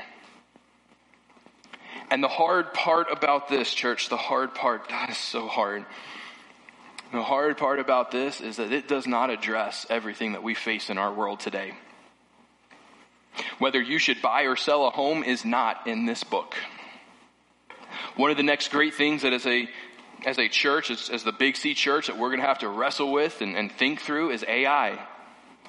And 2.10 2.24
the 2.24 2.30
hard 2.30 2.74
part 2.74 3.08
about 3.12 3.50
this, 3.50 3.74
church, 3.74 4.10
the 4.10 4.18
hard 4.18 4.56
part, 4.56 4.88
God 4.88 5.10
is 5.10 5.18
so 5.18 5.48
hard. 5.48 5.86
The 7.12 7.24
hard 7.24 7.58
part 7.58 7.80
about 7.80 8.12
this 8.12 8.42
is 8.42 8.58
that 8.58 8.72
it 8.72 8.88
does 8.88 9.08
not 9.08 9.30
address 9.30 9.86
everything 9.90 10.34
that 10.34 10.44
we 10.44 10.54
face 10.54 10.90
in 10.90 10.98
our 10.98 11.14
world 11.14 11.40
today. 11.40 11.74
Whether 13.60 13.82
you 13.82 14.00
should 14.00 14.22
buy 14.22 14.44
or 14.44 14.56
sell 14.56 14.88
a 14.88 14.90
home 14.90 15.24
is 15.24 15.46
not 15.46 15.88
in 15.88 16.06
this 16.06 16.24
book. 16.24 16.56
One 18.16 18.32
of 18.32 18.38
the 18.38 18.44
next 18.44 18.70
great 18.72 18.94
things 18.94 19.22
that 19.22 19.34
as 19.34 19.46
a 19.46 19.70
as 20.26 20.40
a 20.40 20.48
church, 20.48 20.90
as, 20.90 21.10
as 21.10 21.24
the 21.24 21.32
Big 21.32 21.56
C 21.56 21.74
church, 21.76 22.08
that 22.08 22.18
we're 22.18 22.30
going 22.30 22.40
to 22.40 22.48
have 22.48 22.60
to 22.60 22.70
wrestle 22.70 23.12
with 23.12 23.42
and, 23.42 23.56
and 23.56 23.72
think 23.72 24.02
through 24.02 24.32
is 24.32 24.44
AI. 24.48 25.00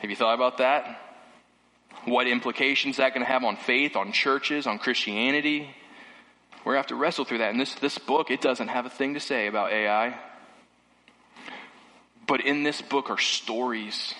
Have 0.01 0.11
you 0.11 0.17
thought 0.17 0.35
about 0.35 0.59
that? 0.59 1.01
What 2.05 2.27
implications 2.27 2.97
that 2.97 3.13
going 3.13 3.25
to 3.25 3.31
have 3.31 3.45
on 3.45 3.57
faith, 3.57 3.97
on 3.97 4.13
churches, 4.13 4.67
on 4.67 4.79
Christianity? 4.79 5.75
We're 6.65 6.73
going 6.73 6.77
to 6.77 6.79
have 6.79 6.87
to 6.87 6.95
wrestle 6.95 7.25
through 7.25 7.39
that. 7.39 7.51
And 7.51 7.61
this, 7.61 7.75
this 7.75 7.99
book, 7.99 8.31
it 8.31 8.41
doesn't 8.41 8.69
have 8.69 8.87
a 8.87 8.91
thing 8.91 9.15
to 9.15 9.21
say 9.21 9.49
about 9.49 9.71
AI. 9.71 10.19
But 12.27 12.41
in 12.43 12.63
this 12.63 12.81
book 12.81 13.11
are 13.11 13.19
stories 13.19 14.15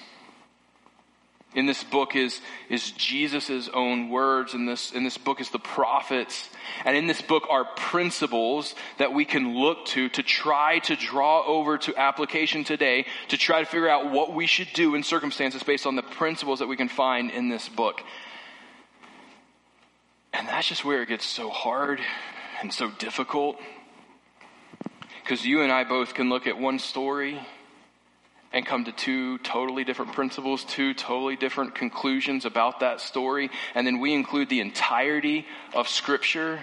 in 1.55 1.65
this 1.65 1.83
book 1.83 2.15
is, 2.15 2.41
is 2.69 2.91
Jesus' 2.91 3.69
own 3.73 4.11
words. 4.11 4.53
In 4.53 4.67
this, 4.67 4.93
in 4.93 5.03
this 5.03 5.17
book 5.17 5.41
is 5.41 5.49
the 5.49 5.59
prophets. 5.59 6.49
And 6.85 6.95
in 6.95 7.07
this 7.07 7.23
book 7.23 7.45
are 7.49 7.65
principles 7.65 8.75
that 8.99 9.15
we 9.15 9.25
can 9.25 9.57
look 9.57 9.87
to 9.87 10.11
to 10.11 10.23
try 10.23 10.79
to 10.81 10.95
draw 10.95 11.43
over 11.45 11.79
to 11.79 11.97
application 11.97 12.65
today 12.65 13.07
to 13.29 13.39
try 13.39 13.61
to 13.61 13.67
figure 13.67 13.89
out 13.89 14.11
what 14.11 14.35
we 14.35 14.47
should 14.47 14.69
do 14.75 14.95
in 14.95 15.03
circumstances 15.03 15.63
based 15.63 15.87
on 15.87 15.97
the 15.97 16.03
principles 16.03 16.59
that 16.59 16.69
we 16.69 16.77
can 16.77 16.89
find 16.89 17.31
in 17.31 17.49
this 17.49 17.69
book. 17.69 18.03
And 20.35 20.47
that's 20.47 20.69
just 20.69 20.85
where 20.85 21.03
it 21.03 21.09
gets 21.09 21.25
so 21.25 21.49
hard 21.49 21.99
and 22.61 22.73
so 22.73 22.91
difficult. 22.99 23.57
Because 25.23 25.47
you 25.47 25.63
and 25.63 25.73
I 25.73 25.85
both 25.85 26.13
can 26.13 26.29
look 26.29 26.47
at 26.47 26.59
one 26.59 26.79
story 26.79 27.41
and 28.53 28.65
come 28.65 28.85
to 28.85 28.93
two 28.93 29.39
totally 29.39 29.85
different 29.85 30.13
principles, 30.13 30.65
two 30.65 30.95
totally 30.95 31.37
different 31.37 31.75
conclusions 31.75 32.45
about 32.45 32.81
that 32.81 33.01
story. 33.01 33.51
And 33.75 33.87
then 33.87 34.01
we 34.01 34.15
include 34.15 34.49
the 34.49 34.61
entirety 34.61 35.47
of 35.75 35.89
Scripture 35.89 36.61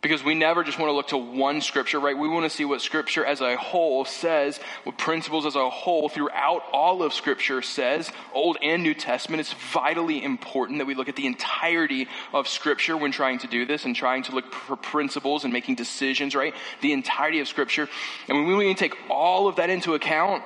because 0.00 0.22
we 0.22 0.34
never 0.34 0.62
just 0.62 0.78
want 0.78 0.90
to 0.90 0.94
look 0.94 1.08
to 1.08 1.18
one 1.18 1.60
Scripture, 1.60 1.98
right? 1.98 2.16
We 2.16 2.28
want 2.28 2.48
to 2.48 2.56
see 2.56 2.64
what 2.64 2.80
Scripture 2.80 3.24
as 3.24 3.40
a 3.40 3.56
whole 3.56 4.04
says, 4.04 4.58
what 4.84 4.96
principles 4.96 5.44
as 5.44 5.56
a 5.56 5.68
whole 5.68 6.08
throughout 6.08 6.62
all 6.72 7.02
of 7.02 7.12
Scripture 7.12 7.62
says, 7.62 8.10
Old 8.32 8.58
and 8.62 8.82
New 8.84 8.94
Testament. 8.94 9.40
It's 9.40 9.52
vitally 9.72 10.22
important 10.22 10.78
that 10.78 10.84
we 10.84 10.94
look 10.94 11.08
at 11.08 11.16
the 11.16 11.26
entirety 11.26 12.06
of 12.32 12.46
Scripture 12.46 12.96
when 12.96 13.10
trying 13.10 13.40
to 13.40 13.48
do 13.48 13.66
this 13.66 13.84
and 13.84 13.96
trying 13.96 14.22
to 14.24 14.34
look 14.34 14.54
for 14.54 14.76
principles 14.76 15.42
and 15.42 15.52
making 15.52 15.74
decisions, 15.74 16.36
right? 16.36 16.54
The 16.80 16.92
entirety 16.92 17.40
of 17.40 17.48
Scripture. 17.48 17.88
And 18.28 18.46
when 18.46 18.56
we 18.56 18.74
take 18.74 18.96
all 19.10 19.48
of 19.48 19.56
that 19.56 19.68
into 19.68 19.94
account, 19.94 20.44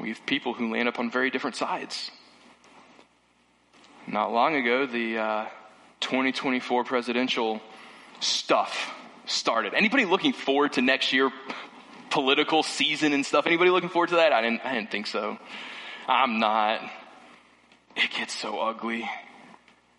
we 0.00 0.10
have 0.10 0.24
people 0.26 0.52
who 0.52 0.72
land 0.72 0.88
up 0.88 0.98
on 0.98 1.10
very 1.10 1.30
different 1.30 1.56
sides. 1.56 2.10
Not 4.06 4.32
long 4.32 4.54
ago, 4.54 4.86
the 4.86 5.18
uh, 5.18 5.44
2024 6.00 6.84
presidential 6.84 7.60
stuff 8.20 8.94
started. 9.24 9.74
Anybody 9.74 10.04
looking 10.04 10.32
forward 10.32 10.74
to 10.74 10.82
next 10.82 11.12
year 11.12 11.30
political 12.10 12.62
season 12.62 13.12
and 13.12 13.24
stuff? 13.24 13.46
Anybody 13.46 13.70
looking 13.70 13.88
forward 13.88 14.10
to 14.10 14.16
that? 14.16 14.32
I 14.32 14.42
didn't, 14.42 14.64
I 14.64 14.74
didn't 14.74 14.90
think 14.90 15.06
so. 15.06 15.38
I'm 16.06 16.38
not. 16.38 16.80
It 17.96 18.10
gets 18.10 18.34
so 18.34 18.60
ugly. 18.60 19.08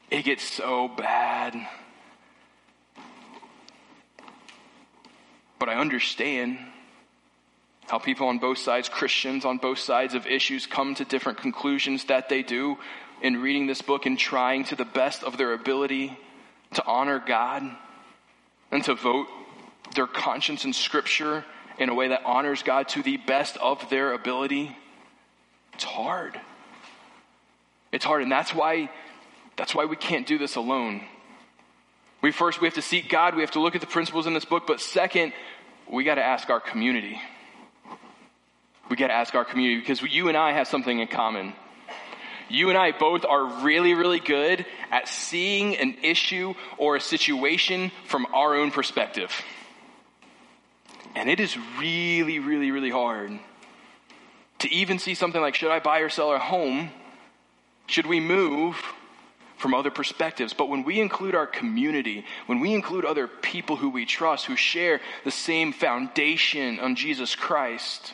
It 0.10 0.24
gets 0.24 0.44
so 0.44 0.88
bad. 0.88 1.54
But 5.60 5.70
I 5.70 5.76
understand 5.76 6.60
How 7.88 8.00
people 8.00 8.28
on 8.28 8.38
both 8.38 8.58
sides, 8.58 8.90
Christians 8.90 9.46
on 9.46 9.58
both 9.58 9.80
sides 9.80 10.14
of 10.14 10.28
issues, 10.28 10.66
come 10.66 10.96
to 10.96 11.06
different 11.06 11.40
conclusions 11.40 12.06
that 12.06 12.30
they 12.30 12.44
do 12.44 12.78
in 13.22 13.42
reading 13.42 13.66
this 13.66 13.82
book 13.82 14.06
and 14.06 14.20
trying 14.20 14.66
to 14.66 14.76
the 14.76 14.86
best 14.86 15.24
of 15.24 15.38
their 15.38 15.54
ability 15.54 16.18
to 16.74 16.86
honor 16.86 17.24
God 17.26 17.64
and 18.72 18.84
to 18.84 18.94
vote 18.94 19.28
their 19.96 20.08
conscience 20.08 20.66
in 20.66 20.74
Scripture 20.74 21.46
in 21.80 21.90
a 21.90 21.94
way 21.94 22.10
that 22.10 22.24
honors 22.26 22.62
God 22.62 22.90
to 22.90 23.02
the 23.02 23.18
best 23.18 23.56
of 23.58 23.90
their 23.90 24.12
ability. 24.14 24.76
It's 25.74 25.86
hard. 25.86 26.40
It's 27.92 28.04
hard, 28.04 28.22
and 28.22 28.32
that's 28.32 28.54
why 28.54 28.90
that's 29.56 29.74
why 29.74 29.86
we 29.86 29.96
can't 29.96 30.28
do 30.28 30.38
this 30.38 30.56
alone. 30.56 31.02
We 32.22 32.32
first 32.32 32.60
we 32.60 32.68
have 32.68 32.76
to 32.76 32.82
seek 32.82 33.10
God, 33.10 33.36
we 33.36 33.42
have 33.42 33.52
to 33.52 33.62
look 33.62 33.76
at 33.76 33.82
the 33.82 33.88
principles 33.88 34.28
in 34.28 34.34
this 34.34 34.46
book, 34.46 34.68
but 34.68 34.82
second, 34.82 35.34
we 35.90 36.04
got 36.04 36.16
to 36.16 36.24
ask 36.24 36.50
our 36.50 36.60
community. 36.60 37.22
We 38.90 38.96
got 38.96 39.08
to 39.08 39.14
ask 39.14 39.36
our 39.36 39.46
community 39.46 39.80
because 39.80 40.02
you 40.02 40.30
and 40.30 40.38
I 40.38 40.54
have 40.54 40.68
something 40.68 41.00
in 41.00 41.08
common. 41.08 41.54
You 42.50 42.70
and 42.70 42.78
I 42.78 42.92
both 42.92 43.26
are 43.26 43.64
really, 43.64 43.94
really 43.94 44.20
good 44.20 44.66
at 44.90 45.08
seeing 45.08 45.76
an 45.76 45.98
issue 46.02 46.54
or 46.78 46.96
a 46.96 47.02
situation 47.02 47.92
from 48.06 48.26
our 48.34 48.56
own 48.56 48.72
perspective. 48.72 49.32
And 51.16 51.30
it 51.30 51.40
is 51.40 51.58
really, 51.80 52.40
really, 52.40 52.72
really 52.72 52.90
hard 52.90 53.38
to 54.60 54.74
even 54.74 55.00
see 55.00 55.14
something 55.14 55.42
like 55.42 55.56
should 55.56 55.72
I 55.72 55.80
buy 55.80 56.00
or 56.00 56.10
sell 56.10 56.30
our 56.30 56.40
home? 56.40 56.92
Should 57.88 58.06
we 58.06 58.20
move? 58.20 58.82
From 59.58 59.74
other 59.74 59.90
perspectives. 59.90 60.54
But 60.54 60.70
when 60.70 60.84
we 60.84 61.00
include 61.00 61.34
our 61.34 61.48
community, 61.48 62.24
when 62.46 62.60
we 62.60 62.76
include 62.76 63.06
other 63.06 63.28
people 63.28 63.76
who 63.76 63.90
we 63.90 64.06
trust, 64.06 64.46
who 64.46 64.56
share 64.56 65.02
the 65.24 65.32
same 65.32 65.74
foundation 65.74 66.80
on 66.80 66.96
Jesus 66.96 67.36
Christ, 67.36 68.14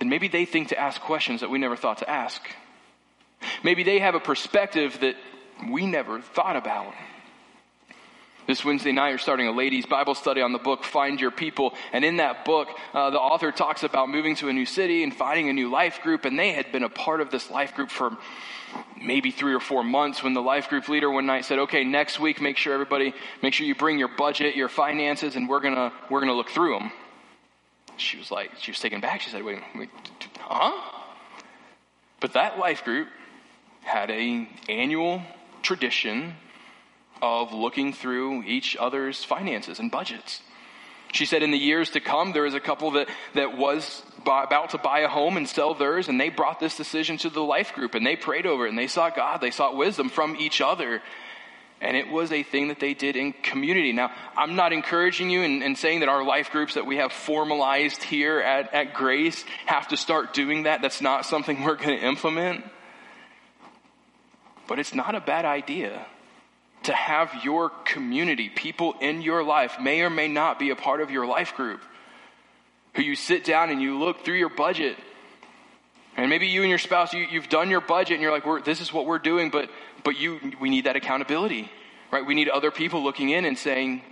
then 0.00 0.08
maybe 0.08 0.28
they 0.28 0.46
think 0.46 0.68
to 0.68 0.78
ask 0.78 1.00
questions 1.00 1.42
that 1.42 1.50
we 1.50 1.58
never 1.58 1.76
thought 1.76 1.98
to 1.98 2.10
ask. 2.10 2.42
Maybe 3.62 3.84
they 3.84 4.00
have 4.00 4.14
a 4.14 4.20
perspective 4.20 4.98
that 5.00 5.14
we 5.70 5.86
never 5.86 6.20
thought 6.20 6.56
about. 6.56 6.94
This 8.46 8.64
Wednesday 8.64 8.90
night, 8.90 9.10
you're 9.10 9.18
starting 9.18 9.46
a 9.46 9.52
ladies' 9.52 9.86
Bible 9.86 10.14
study 10.14 10.40
on 10.40 10.52
the 10.52 10.58
book 10.58 10.82
Find 10.82 11.20
Your 11.20 11.30
People. 11.30 11.74
And 11.92 12.04
in 12.04 12.16
that 12.16 12.44
book, 12.44 12.68
uh, 12.92 13.10
the 13.10 13.18
author 13.18 13.52
talks 13.52 13.84
about 13.84 14.08
moving 14.08 14.34
to 14.36 14.48
a 14.48 14.52
new 14.52 14.66
city 14.66 15.04
and 15.04 15.14
finding 15.14 15.48
a 15.48 15.52
new 15.52 15.70
life 15.70 16.00
group. 16.02 16.24
And 16.24 16.38
they 16.38 16.52
had 16.52 16.72
been 16.72 16.82
a 16.82 16.88
part 16.88 17.20
of 17.20 17.30
this 17.30 17.50
life 17.50 17.74
group 17.74 17.90
for 17.90 18.16
maybe 19.00 19.30
three 19.30 19.54
or 19.54 19.60
four 19.60 19.84
months 19.84 20.22
when 20.22 20.34
the 20.34 20.42
life 20.42 20.68
group 20.68 20.88
leader 20.88 21.10
one 21.10 21.26
night 21.26 21.44
said, 21.44 21.60
okay, 21.60 21.84
next 21.84 22.18
week, 22.18 22.40
make 22.40 22.56
sure 22.56 22.72
everybody, 22.72 23.14
make 23.42 23.54
sure 23.54 23.66
you 23.66 23.74
bring 23.74 23.98
your 23.98 24.10
budget, 24.16 24.56
your 24.56 24.68
finances, 24.68 25.36
and 25.36 25.48
we're 25.48 25.60
going 25.60 25.74
to, 25.74 25.92
we're 26.08 26.20
going 26.20 26.32
to 26.32 26.36
look 26.36 26.50
through 26.50 26.78
them. 26.78 26.90
She 28.00 28.16
was 28.16 28.30
like, 28.30 28.50
she 28.58 28.70
was 28.70 28.80
taken 28.80 29.00
back. 29.00 29.20
She 29.20 29.30
said, 29.30 29.44
wait, 29.44 29.60
wait, 29.76 29.90
huh? 30.38 30.72
But 32.20 32.32
that 32.34 32.58
life 32.58 32.84
group 32.84 33.08
had 33.82 34.10
a 34.10 34.48
annual 34.68 35.22
tradition 35.62 36.34
of 37.22 37.52
looking 37.52 37.92
through 37.92 38.42
each 38.44 38.76
other's 38.78 39.24
finances 39.24 39.78
and 39.78 39.90
budgets. 39.90 40.40
She 41.12 41.26
said 41.26 41.42
in 41.42 41.50
the 41.50 41.58
years 41.58 41.90
to 41.90 42.00
come, 42.00 42.32
there 42.32 42.44
was 42.44 42.54
a 42.54 42.60
couple 42.60 42.92
that, 42.92 43.08
that 43.34 43.56
was 43.56 44.02
about 44.18 44.70
to 44.70 44.78
buy 44.78 45.00
a 45.00 45.08
home 45.08 45.36
and 45.36 45.48
sell 45.48 45.74
theirs, 45.74 46.08
and 46.08 46.20
they 46.20 46.28
brought 46.28 46.60
this 46.60 46.76
decision 46.76 47.16
to 47.18 47.30
the 47.30 47.42
life 47.42 47.74
group, 47.74 47.94
and 47.94 48.06
they 48.06 48.16
prayed 48.16 48.46
over 48.46 48.66
it, 48.66 48.68
and 48.68 48.78
they 48.78 48.86
sought 48.86 49.16
God, 49.16 49.40
they 49.40 49.50
sought 49.50 49.76
wisdom 49.76 50.08
from 50.08 50.36
each 50.36 50.60
other. 50.60 51.02
And 51.80 51.96
it 51.96 52.08
was 52.08 52.30
a 52.30 52.42
thing 52.42 52.68
that 52.68 52.78
they 52.78 52.92
did 52.92 53.16
in 53.16 53.32
community. 53.32 53.92
Now, 53.92 54.12
I'm 54.36 54.54
not 54.54 54.74
encouraging 54.74 55.30
you 55.30 55.42
and, 55.42 55.78
saying 55.78 56.00
that 56.00 56.10
our 56.10 56.22
life 56.22 56.50
groups 56.50 56.74
that 56.74 56.84
we 56.84 56.96
have 56.96 57.10
formalized 57.10 58.02
here 58.02 58.38
at, 58.38 58.74
at 58.74 58.92
Grace 58.92 59.44
have 59.64 59.88
to 59.88 59.96
start 59.96 60.34
doing 60.34 60.64
that. 60.64 60.82
That's 60.82 61.00
not 61.00 61.24
something 61.24 61.62
we're 61.64 61.76
going 61.76 61.98
to 61.98 62.06
implement. 62.06 62.64
But 64.68 64.78
it's 64.78 64.94
not 64.94 65.14
a 65.14 65.20
bad 65.20 65.46
idea 65.46 66.06
to 66.82 66.92
have 66.92 67.44
your 67.44 67.70
community, 67.70 68.48
people 68.48 68.94
in 69.00 69.22
your 69.22 69.42
life, 69.42 69.78
may 69.80 70.02
or 70.02 70.10
may 70.10 70.28
not 70.28 70.58
be 70.58 70.70
a 70.70 70.76
part 70.76 71.00
of 71.00 71.10
your 71.10 71.26
life 71.26 71.54
group, 71.54 71.80
who 72.94 73.02
you 73.02 73.14
sit 73.14 73.44
down 73.44 73.70
and 73.70 73.80
you 73.80 73.98
look 73.98 74.24
through 74.24 74.36
your 74.36 74.48
budget. 74.50 74.96
And 76.16 76.28
maybe 76.28 76.48
you 76.48 76.62
and 76.62 76.68
your 76.68 76.78
spouse, 76.78 77.14
you, 77.14 77.26
have 77.40 77.48
done 77.48 77.70
your 77.70 77.80
budget 77.80 78.14
and 78.14 78.22
you're 78.22 78.32
like, 78.32 78.64
this 78.64 78.80
is 78.80 78.92
what 78.92 79.06
we're 79.06 79.18
doing, 79.18 79.50
but 79.50 79.70
but 80.04 80.18
you, 80.18 80.40
we 80.60 80.70
need 80.70 80.84
that 80.84 80.96
accountability, 80.96 81.70
right? 82.10 82.24
We 82.24 82.34
need 82.34 82.48
other 82.48 82.70
people 82.70 83.02
looking 83.02 83.30
in 83.30 83.44
and 83.44 83.56
saying, 83.56 84.02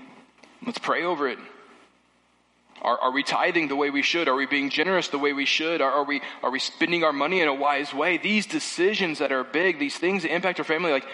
let's 0.64 0.78
pray 0.78 1.04
over 1.04 1.28
it. 1.28 1.38
Are, 2.82 2.98
are 2.98 3.10
we 3.10 3.22
tithing 3.22 3.68
the 3.68 3.76
way 3.76 3.90
we 3.90 4.02
should? 4.02 4.28
Are 4.28 4.34
we 4.34 4.46
being 4.46 4.70
generous 4.70 5.08
the 5.08 5.18
way 5.18 5.32
we 5.32 5.46
should? 5.46 5.80
Are, 5.80 5.90
are, 5.90 6.04
we, 6.04 6.20
are 6.42 6.50
we 6.50 6.60
spending 6.60 7.02
our 7.02 7.12
money 7.12 7.40
in 7.40 7.48
a 7.48 7.54
wise 7.54 7.92
way? 7.92 8.18
These 8.18 8.46
decisions 8.46 9.18
that 9.18 9.32
are 9.32 9.42
big, 9.42 9.78
these 9.78 9.96
things 9.96 10.22
that 10.22 10.32
impact 10.32 10.58
our 10.60 10.64
family, 10.64 10.92
like, 10.92 11.06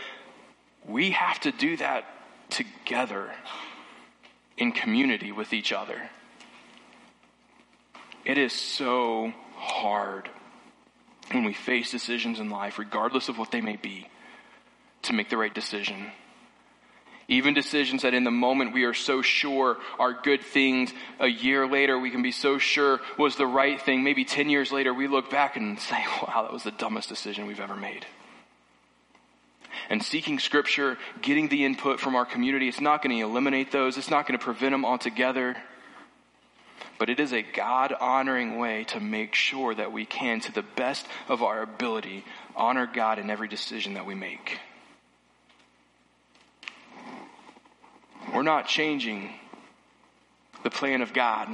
we 0.87 1.13
have 1.13 1.41
to 1.41 1.53
do 1.53 1.77
that 1.79 2.05
together 2.51 3.33
in 4.59 4.73
community 4.73 5.33
with 5.33 5.55
each 5.55 5.73
other. 5.73 6.11
It 8.27 8.37
is 8.37 8.53
so 8.53 9.33
hard 9.57 10.29
when 11.33 11.45
we 11.45 11.55
face 11.55 11.91
decisions 11.91 12.41
in 12.41 12.51
life, 12.51 12.79
regardless 12.79 13.29
of 13.29 13.39
what 13.39 13.51
they 13.51 13.61
may 13.61 13.77
be 13.77 14.09
to 15.03 15.13
make 15.13 15.31
the 15.31 15.37
right 15.37 15.55
decision. 15.55 16.11
Even 17.27 17.55
decisions 17.55 18.03
that 18.03 18.13
in 18.13 18.25
the 18.25 18.31
moment 18.31 18.75
we 18.75 18.85
are 18.85 18.93
so 18.93 19.23
sure 19.23 19.79
are 19.99 20.13
good 20.13 20.43
things, 20.43 20.93
a 21.19 21.27
year 21.27 21.67
later 21.67 21.99
we 21.99 22.11
can 22.11 22.23
be 22.23 22.33
so 22.33 22.59
sure 22.59 23.01
was 23.19 23.37
the 23.37 23.47
right 23.47 23.81
thing. 23.81 24.05
Maybe 24.05 24.25
10 24.25 24.51
years 24.51 24.71
later 24.71 24.93
we 24.93 25.09
look 25.09 25.31
back 25.31 25.57
and 25.57 25.79
say, 25.79 26.05
wow, 26.23 26.43
that 26.43 26.53
was 26.53 26.65
the 26.65 26.71
dumbest 26.71 27.09
decision 27.09 27.47
we've 27.47 27.61
ever 27.61 27.77
made. 27.77 28.05
And 29.89 30.03
seeking 30.03 30.39
scripture, 30.39 30.99
getting 31.21 31.49
the 31.49 31.65
input 31.65 31.99
from 31.99 32.15
our 32.15 32.25
community, 32.25 32.69
it's 32.69 32.81
not 32.81 33.03
going 33.03 33.17
to 33.17 33.23
eliminate 33.25 33.73
those, 33.73 33.97
it's 33.97 34.11
not 34.11 34.27
going 34.27 34.39
to 34.39 34.45
prevent 34.45 34.73
them 34.73 34.85
altogether. 34.85 35.57
But 36.99 37.11
it 37.11 37.19
is 37.19 37.33
a 37.33 37.43
God 37.43 37.93
honoring 38.01 38.59
way 38.59 38.85
to 38.85 39.01
make 39.01 39.35
sure 39.35 39.75
that 39.75 39.93
we 39.93 40.05
can, 40.05 40.41
to 40.41 40.53
the 40.53 40.63
best 40.63 41.07
of 41.29 41.43
our 41.43 41.63
ability, 41.63 42.25
honor 42.55 42.87
God 42.87 43.19
in 43.19 43.31
every 43.31 43.49
decision 43.49 43.95
that 43.95 44.07
we 44.07 44.15
make. 44.15 44.59
We're 48.33 48.43
not 48.43 48.67
changing 48.67 49.31
the 50.63 50.71
plan 50.71 51.03
of 51.03 51.13
God, 51.13 51.49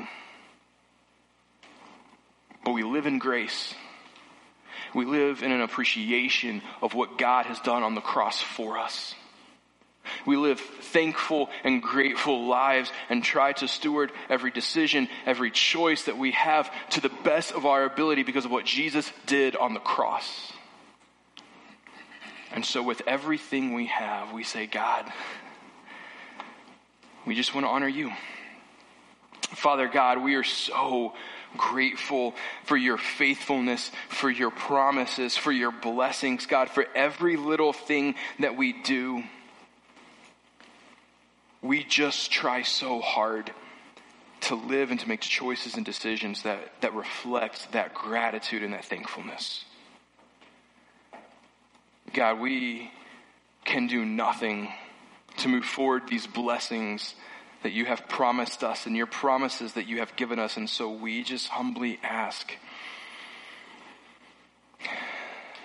but 2.64 2.72
we 2.72 2.84
live 2.84 3.06
in 3.06 3.18
grace. 3.18 3.74
We 4.94 5.04
live 5.04 5.42
in 5.42 5.52
an 5.52 5.60
appreciation 5.60 6.62
of 6.82 6.94
what 6.94 7.18
God 7.18 7.46
has 7.46 7.60
done 7.60 7.82
on 7.82 7.94
the 7.94 8.00
cross 8.00 8.40
for 8.40 8.78
us. 8.78 9.14
We 10.26 10.36
live 10.36 10.60
thankful 10.60 11.50
and 11.64 11.82
grateful 11.82 12.46
lives 12.46 12.90
and 13.08 13.22
try 13.22 13.52
to 13.54 13.68
steward 13.68 14.12
every 14.28 14.50
decision, 14.50 15.08
every 15.26 15.50
choice 15.50 16.04
that 16.04 16.18
we 16.18 16.32
have 16.32 16.70
to 16.90 17.00
the 17.00 17.10
best 17.24 17.52
of 17.52 17.66
our 17.66 17.84
ability 17.84 18.22
because 18.22 18.44
of 18.44 18.50
what 18.50 18.64
Jesus 18.64 19.10
did 19.26 19.56
on 19.56 19.74
the 19.74 19.80
cross. 19.80 20.52
And 22.52 22.64
so, 22.64 22.82
with 22.82 23.02
everything 23.06 23.74
we 23.74 23.86
have, 23.86 24.32
we 24.32 24.42
say, 24.42 24.66
God, 24.66 25.04
we 27.24 27.34
just 27.36 27.54
want 27.54 27.64
to 27.64 27.70
honor 27.70 27.88
you. 27.88 28.10
Father 29.54 29.88
God, 29.88 30.22
we 30.22 30.34
are 30.34 30.44
so 30.44 31.14
grateful 31.56 32.34
for 32.64 32.76
your 32.76 32.98
faithfulness, 32.98 33.90
for 34.08 34.30
your 34.30 34.50
promises, 34.50 35.36
for 35.36 35.52
your 35.52 35.72
blessings, 35.72 36.46
God, 36.46 36.70
for 36.70 36.86
every 36.94 37.36
little 37.36 37.72
thing 37.72 38.14
that 38.38 38.56
we 38.56 38.72
do. 38.72 39.22
We 41.62 41.84
just 41.84 42.30
try 42.30 42.62
so 42.62 43.00
hard 43.00 43.52
to 44.42 44.54
live 44.54 44.90
and 44.90 44.98
to 45.00 45.08
make 45.08 45.20
choices 45.20 45.74
and 45.74 45.84
decisions 45.84 46.42
that, 46.42 46.72
that 46.80 46.94
reflect 46.94 47.72
that 47.72 47.94
gratitude 47.94 48.62
and 48.62 48.72
that 48.72 48.84
thankfulness. 48.84 49.64
God, 52.12 52.40
we 52.40 52.90
can 53.64 53.86
do 53.86 54.04
nothing 54.04 54.68
to 55.38 55.48
move 55.48 55.64
forward 55.64 56.08
these 56.08 56.26
blessings 56.26 57.14
that 57.62 57.72
you 57.72 57.84
have 57.84 58.08
promised 58.08 58.64
us 58.64 58.86
and 58.86 58.96
your 58.96 59.06
promises 59.06 59.74
that 59.74 59.86
you 59.86 59.98
have 59.98 60.16
given 60.16 60.38
us. 60.38 60.56
And 60.56 60.68
so 60.68 60.90
we 60.90 61.22
just 61.22 61.48
humbly 61.48 62.00
ask 62.02 62.52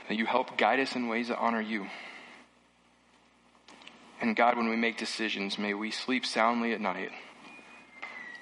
that 0.08 0.18
you 0.18 0.26
help 0.26 0.58
guide 0.58 0.80
us 0.80 0.96
in 0.96 1.08
ways 1.08 1.30
that 1.30 1.38
honor 1.38 1.62
you. 1.62 1.88
And 4.22 4.36
God, 4.36 4.58
when 4.58 4.70
we 4.70 4.76
make 4.76 4.98
decisions, 4.98 5.58
may 5.58 5.74
we 5.74 5.92
sleep 5.92 6.26
soundly 6.26 6.74
at 6.74 6.82
night, 6.82 7.12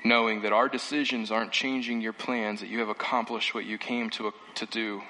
knowing 0.06 0.44
that 0.44 0.54
our 0.54 0.70
decisions 0.70 1.32
aren't 1.32 1.52
changing 1.52 2.02
your 2.02 2.14
plans, 2.14 2.60
that 2.60 2.70
you 2.70 2.80
have 2.80 2.90
accomplished 2.90 3.56
what 3.56 3.66
you 3.66 3.78
came 3.78 4.10
to, 4.12 4.32
to 4.56 4.66
do, 4.68 5.02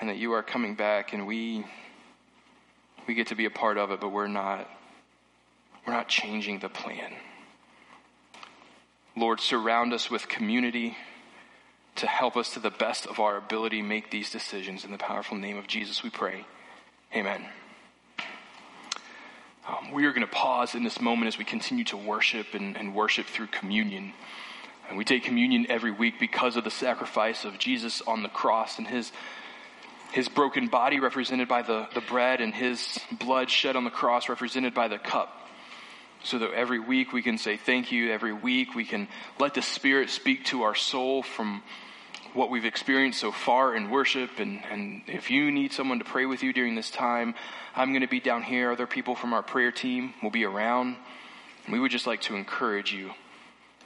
and 0.00 0.08
that 0.08 0.16
you 0.16 0.32
are 0.32 0.42
coming 0.42 0.74
back, 0.74 1.12
and 1.12 1.26
we, 1.26 1.64
we 3.06 3.14
get 3.14 3.28
to 3.28 3.34
be 3.34 3.44
a 3.44 3.50
part 3.50 3.76
of 3.76 3.90
it, 3.90 4.00
but 4.00 4.10
we're 4.10 4.26
not 4.26 4.68
we're 5.86 5.92
not 5.92 6.08
changing 6.08 6.60
the 6.60 6.68
plan. 6.68 7.12
Lord, 9.16 9.40
surround 9.40 9.92
us 9.92 10.10
with 10.10 10.28
community 10.28 10.96
to 11.96 12.06
help 12.06 12.36
us 12.36 12.54
to 12.54 12.60
the 12.60 12.70
best 12.70 13.06
of 13.06 13.18
our 13.20 13.36
ability 13.36 13.82
make 13.82 14.10
these 14.10 14.30
decisions. 14.30 14.84
In 14.84 14.92
the 14.92 14.98
powerful 14.98 15.36
name 15.36 15.58
of 15.58 15.66
Jesus, 15.66 16.02
we 16.02 16.10
pray. 16.10 16.46
Amen. 17.14 17.44
Um, 19.66 19.92
we 19.92 20.06
are 20.06 20.12
going 20.12 20.26
to 20.26 20.32
pause 20.32 20.74
in 20.74 20.82
this 20.82 21.00
moment 21.00 21.28
as 21.28 21.38
we 21.38 21.44
continue 21.44 21.84
to 21.84 21.96
worship 21.96 22.54
and, 22.54 22.76
and 22.76 22.94
worship 22.94 23.26
through 23.26 23.46
communion. 23.46 24.12
And 24.88 24.98
we 24.98 25.04
take 25.04 25.22
communion 25.22 25.66
every 25.68 25.92
week 25.92 26.18
because 26.18 26.56
of 26.56 26.64
the 26.64 26.70
sacrifice 26.70 27.44
of 27.44 27.58
Jesus 27.58 28.02
on 28.02 28.24
the 28.24 28.28
cross 28.28 28.78
and 28.78 28.88
his, 28.88 29.12
his 30.12 30.28
broken 30.28 30.66
body 30.66 30.98
represented 30.98 31.46
by 31.46 31.62
the, 31.62 31.86
the 31.94 32.00
bread 32.00 32.40
and 32.40 32.52
his 32.52 32.98
blood 33.12 33.50
shed 33.50 33.76
on 33.76 33.84
the 33.84 33.90
cross 33.90 34.28
represented 34.28 34.74
by 34.74 34.88
the 34.88 34.98
cup. 34.98 35.38
So 36.24 36.38
that 36.40 36.52
every 36.54 36.80
week 36.80 37.12
we 37.12 37.22
can 37.22 37.38
say 37.38 37.56
thank 37.56 37.92
you. 37.92 38.12
Every 38.12 38.32
week 38.32 38.74
we 38.74 38.84
can 38.84 39.06
let 39.38 39.54
the 39.54 39.62
Spirit 39.62 40.10
speak 40.10 40.44
to 40.46 40.62
our 40.62 40.74
soul 40.74 41.22
from 41.22 41.62
what 42.34 42.50
we've 42.50 42.64
experienced 42.64 43.20
so 43.20 43.32
far 43.32 43.74
in 43.74 43.90
worship. 43.90 44.38
And, 44.38 44.62
and 44.70 45.02
if 45.06 45.30
you 45.30 45.50
need 45.50 45.72
someone 45.72 45.98
to 45.98 46.04
pray 46.04 46.26
with 46.26 46.42
you 46.42 46.52
during 46.52 46.74
this 46.74 46.90
time, 46.90 47.34
I'm 47.74 47.90
going 47.90 48.02
to 48.02 48.08
be 48.08 48.20
down 48.20 48.42
here. 48.42 48.72
Other 48.72 48.86
people 48.86 49.14
from 49.14 49.32
our 49.32 49.42
prayer 49.42 49.72
team 49.72 50.14
will 50.22 50.30
be 50.30 50.44
around. 50.44 50.96
We 51.70 51.78
would 51.78 51.90
just 51.90 52.06
like 52.06 52.22
to 52.22 52.36
encourage 52.36 52.92
you 52.92 53.12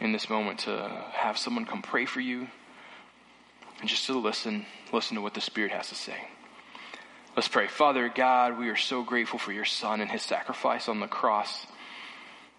in 0.00 0.12
this 0.12 0.30
moment 0.30 0.60
to 0.60 1.04
have 1.12 1.38
someone 1.38 1.66
come 1.66 1.82
pray 1.82 2.06
for 2.06 2.20
you 2.20 2.48
and 3.80 3.88
just 3.88 4.06
to 4.06 4.18
listen, 4.18 4.64
listen 4.92 5.16
to 5.16 5.22
what 5.22 5.34
the 5.34 5.40
Spirit 5.40 5.72
has 5.72 5.88
to 5.88 5.94
say. 5.94 6.16
Let's 7.34 7.48
pray. 7.48 7.66
Father 7.66 8.08
God, 8.08 8.58
we 8.58 8.70
are 8.70 8.76
so 8.76 9.02
grateful 9.02 9.38
for 9.38 9.52
your 9.52 9.66
Son 9.66 10.00
and 10.00 10.10
his 10.10 10.22
sacrifice 10.22 10.88
on 10.88 11.00
the 11.00 11.06
cross, 11.06 11.66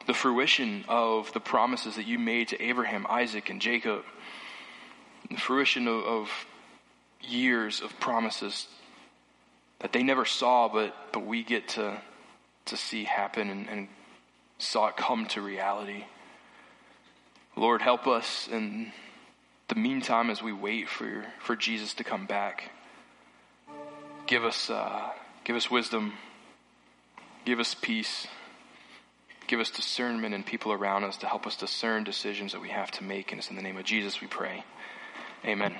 the 0.06 0.14
fruition 0.14 0.86
of 0.88 1.34
the 1.34 1.40
promises 1.40 1.96
that 1.96 2.06
you 2.06 2.20
made 2.20 2.50
to 2.50 2.62
Abraham, 2.62 3.08
Isaac, 3.10 3.50
and 3.50 3.60
Jacob 3.60 4.04
the 5.30 5.38
fruition 5.38 5.88
of, 5.88 6.04
of 6.04 6.30
years 7.22 7.82
of 7.82 8.00
promises 8.00 8.68
that 9.80 9.94
they 9.94 10.04
never 10.04 10.26
saw, 10.26 10.68
but, 10.68 10.96
but 11.12 11.26
we 11.26 11.44
get 11.44 11.70
to, 11.70 12.02
to 12.66 12.78
see 12.78 13.04
happen 13.04 13.50
and, 13.50 13.70
and 13.70 13.88
saw 14.58 14.88
it 14.88 14.98
come 14.98 15.26
to 15.28 15.42
reality. 15.42 16.06
Lord, 17.56 17.82
help 17.82 18.08
us 18.08 18.48
in 18.52 18.92
the 19.68 19.76
meantime 19.76 20.30
as 20.30 20.42
we 20.42 20.54
wait 20.54 20.88
for, 20.88 21.26
for 21.40 21.56
Jesus 21.56 21.94
to 21.96 22.04
come 22.04 22.26
back. 22.26 22.72
Give 24.26 24.44
us, 24.44 24.70
uh, 24.70 25.10
give 25.44 25.56
us 25.56 25.70
wisdom. 25.70 26.14
Give 27.46 27.60
us 27.60 27.76
peace. 27.80 28.28
Give 29.48 29.60
us 29.60 29.70
discernment 29.70 30.36
and 30.36 30.46
people 30.46 30.74
around 30.74 31.06
us 31.06 31.18
to 31.18 31.28
help 31.28 31.48
us 31.48 31.56
discern 31.56 32.04
decisions 32.04 32.52
that 32.52 32.62
we 32.62 32.70
have 32.70 32.92
to 32.92 33.04
make. 33.04 33.32
And 33.32 33.40
it's 33.40 33.50
in 33.50 33.56
the 33.56 33.62
name 33.62 33.78
of 33.78 33.86
Jesus 33.86 34.20
we 34.20 34.28
pray. 34.28 34.66
Amen. 35.46 35.76